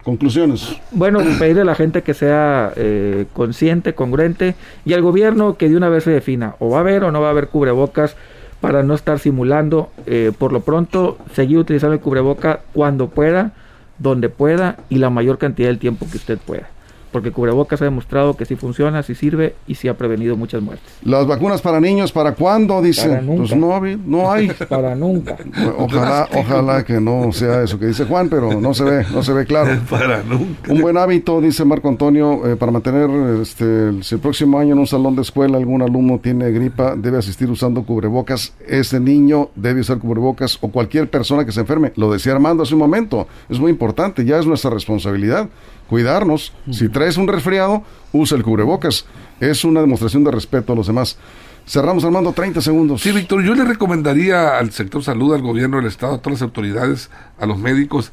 Conclusiones. 0.02 0.76
Bueno, 0.90 1.20
pedirle 1.38 1.62
a 1.62 1.64
la 1.64 1.76
gente 1.76 2.02
que 2.02 2.12
sea 2.12 2.72
eh, 2.74 3.26
consciente, 3.34 3.94
congruente 3.94 4.56
y 4.84 4.94
al 4.94 5.02
gobierno 5.02 5.56
que 5.56 5.68
de 5.68 5.76
una 5.76 5.88
vez 5.88 6.04
se 6.04 6.10
defina 6.10 6.56
o 6.58 6.70
va 6.70 6.78
a 6.78 6.80
haber 6.80 7.04
o 7.04 7.12
no 7.12 7.20
va 7.20 7.28
a 7.28 7.30
haber 7.30 7.48
cubrebocas 7.48 8.16
para 8.60 8.82
no 8.82 8.94
estar 8.94 9.18
simulando. 9.20 9.90
Eh, 10.06 10.32
por 10.36 10.52
lo 10.52 10.60
pronto, 10.62 11.18
seguir 11.34 11.58
utilizando 11.58 11.94
el 11.94 12.00
cubreboca 12.00 12.60
cuando 12.72 13.10
pueda, 13.10 13.52
donde 13.98 14.28
pueda 14.28 14.78
y 14.88 14.96
la 14.96 15.10
mayor 15.10 15.38
cantidad 15.38 15.68
del 15.68 15.78
tiempo 15.78 16.06
que 16.10 16.16
usted 16.16 16.38
pueda. 16.38 16.68
Porque 17.12 17.28
el 17.28 17.34
cubrebocas 17.34 17.80
ha 17.82 17.84
demostrado 17.84 18.36
que 18.36 18.46
sí 18.46 18.56
funciona, 18.56 19.02
sí 19.02 19.14
sirve 19.14 19.54
y 19.66 19.74
sí 19.74 19.86
ha 19.88 19.96
prevenido 19.96 20.36
muchas 20.36 20.62
muertes. 20.62 20.90
Las 21.04 21.26
vacunas 21.26 21.60
para 21.60 21.78
niños, 21.78 22.10
¿para 22.10 22.32
cuándo? 22.34 22.80
Dice. 22.80 23.06
Para 23.08 23.20
nunca. 23.20 23.38
Pues 23.40 23.54
no, 23.56 23.80
no 24.06 24.32
hay. 24.32 24.48
Para 24.68 24.94
nunca. 24.94 25.36
Ojalá, 25.78 26.28
ojalá 26.34 26.84
que 26.84 27.00
no 27.00 27.30
sea 27.32 27.62
eso 27.62 27.78
que 27.78 27.86
dice 27.86 28.04
Juan, 28.06 28.28
pero 28.28 28.58
no 28.60 28.72
se 28.74 28.84
ve, 28.84 29.06
no 29.12 29.22
se 29.22 29.32
ve 29.32 29.44
claro. 29.44 29.78
Para 29.90 30.22
nunca. 30.22 30.72
Un 30.72 30.80
buen 30.80 30.96
hábito, 30.96 31.40
dice 31.40 31.64
Marco 31.64 31.88
Antonio, 31.88 32.46
eh, 32.46 32.56
para 32.56 32.72
mantener, 32.72 33.10
este, 33.40 33.88
el- 33.88 34.02
si 34.04 34.14
el 34.14 34.20
próximo 34.20 34.58
año 34.58 34.72
en 34.72 34.78
un 34.78 34.86
salón 34.86 35.14
de 35.14 35.22
escuela 35.22 35.58
algún 35.58 35.82
alumno 35.82 36.18
tiene 36.18 36.50
gripa, 36.50 36.96
debe 36.96 37.18
asistir 37.18 37.50
usando 37.50 37.82
cubrebocas. 37.84 38.54
Ese 38.66 38.98
niño 39.00 39.50
debe 39.54 39.80
usar 39.80 39.98
cubrebocas 39.98 40.58
o 40.60 40.68
cualquier 40.68 41.10
persona 41.10 41.44
que 41.44 41.52
se 41.52 41.60
enferme. 41.60 41.92
Lo 41.96 42.10
decía 42.10 42.32
Armando 42.32 42.62
hace 42.62 42.74
un 42.74 42.80
momento. 42.80 43.26
Es 43.50 43.58
muy 43.60 43.70
importante, 43.70 44.24
ya 44.24 44.38
es 44.38 44.46
nuestra 44.46 44.70
responsabilidad 44.70 45.48
cuidarnos. 45.92 46.54
Si 46.70 46.88
traes 46.88 47.18
un 47.18 47.28
resfriado, 47.28 47.84
usa 48.14 48.38
el 48.38 48.42
cubrebocas. 48.42 49.04
Es 49.40 49.62
una 49.62 49.82
demostración 49.82 50.24
de 50.24 50.30
respeto 50.30 50.72
a 50.72 50.76
los 50.76 50.86
demás. 50.86 51.18
Cerramos, 51.66 52.02
Armando, 52.02 52.32
30 52.32 52.62
segundos. 52.62 53.02
Sí, 53.02 53.12
Víctor, 53.12 53.42
yo 53.42 53.54
le 53.54 53.62
recomendaría 53.66 54.56
al 54.56 54.72
sector 54.72 55.04
salud, 55.04 55.34
al 55.34 55.42
gobierno 55.42 55.76
del 55.76 55.84
Estado, 55.84 56.14
a 56.14 56.18
todas 56.22 56.40
las 56.40 56.42
autoridades, 56.48 57.10
a 57.38 57.44
los 57.44 57.58
médicos, 57.58 58.10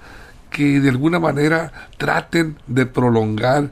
que 0.50 0.82
de 0.82 0.90
alguna 0.90 1.22
manera 1.22 1.72
traten 1.98 2.58
de 2.68 2.86
prolongar 2.86 3.70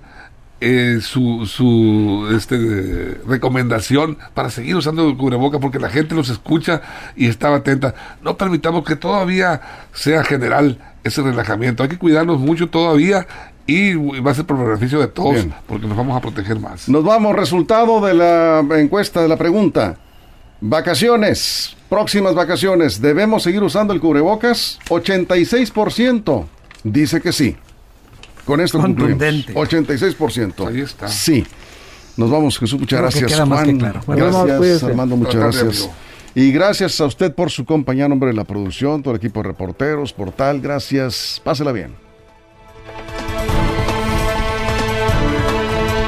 eh, 0.62 1.00
su, 1.02 1.46
su 1.46 2.30
este, 2.34 3.20
recomendación 3.28 4.17
para 4.34 4.50
seguir 4.50 4.78
usando 4.78 5.10
el 5.10 5.17
cubreboca 5.17 5.60
porque 5.60 5.80
la 5.80 5.89
gente 5.89 6.15
los 6.15 6.30
escucha 6.30 6.82
y 7.17 7.28
está 7.28 7.54
atenta. 7.54 7.93
No 8.24 8.38
permitamos 8.38 8.86
que 8.86 8.96
todavía 8.96 9.60
sea 9.91 10.24
general 10.24 10.80
ese 11.04 11.22
relajamiento. 11.22 11.84
Hay 11.84 11.89
que 11.89 11.98
cuidarnos 11.98 12.39
mucho 12.39 12.70
todavía 12.70 13.28
y 13.67 13.93
va 14.21 14.32
a 14.32 14.34
ser 14.34 14.45
por 14.45 14.58
beneficio 14.58 14.99
de 14.99 15.08
todos 15.08 15.34
Bien. 15.34 15.53
porque 15.67 15.86
nos 15.86 15.97
vamos 15.97 16.17
a 16.17 16.21
proteger 16.21 16.60
más. 16.60 16.88
Nos 16.88 17.03
vamos, 17.03 17.36
resultado 17.36 17.99
de 17.99 18.13
la 18.13 18.65
encuesta 18.80 19.21
de 19.21 19.27
la 19.27 19.36
pregunta. 19.38 19.97
Vacaciones, 20.62 21.75
próximas 21.89 22.34
vacaciones, 22.34 23.01
¿debemos 23.01 23.43
seguir 23.43 23.62
usando 23.62 23.93
el 23.93 23.99
cubrebocas? 23.99 24.80
86% 24.89 26.45
dice 26.84 27.21
que 27.21 27.32
sí. 27.32 27.56
Con 28.45 28.62
esto. 28.62 28.80
Contundente. 28.80 29.53
86%. 29.53 30.67
Ahí 30.67 30.80
está. 30.82 31.10
Sí. 31.10 31.45
Nos 32.15 32.32
vamos, 32.32 32.58
Jesús, 32.58 32.80
muchas 32.80 32.97
Creo 32.99 33.12
que 33.12 33.19
gracias. 33.19 33.41
que 33.41 33.45
Juan, 33.45 33.77
claro. 33.77 34.01
Nos 34.08 34.15
vemos, 34.15 34.32
gracias, 34.34 34.58
cuídese. 34.58 34.86
Armando, 34.86 35.17
muchas 35.17 35.36
gracias. 35.36 35.82
amigo. 35.82 35.93
Y 36.34 36.51
gracias 36.51 37.01
a 37.01 37.06
usted 37.06 37.36
por 37.36 37.51
su 37.51 37.65
compañía, 37.65 38.08
nombre 38.08 38.30
de 38.30 38.36
la 38.36 38.43
producción, 38.45 39.03
todo 39.03 39.13
el 39.13 39.17
equipo 39.17 39.41
de 39.41 39.49
reporteros, 39.49 40.13
portal, 40.13 40.62
gracias. 40.62 41.41
Pásela 41.43 41.71
bien. 41.71 42.07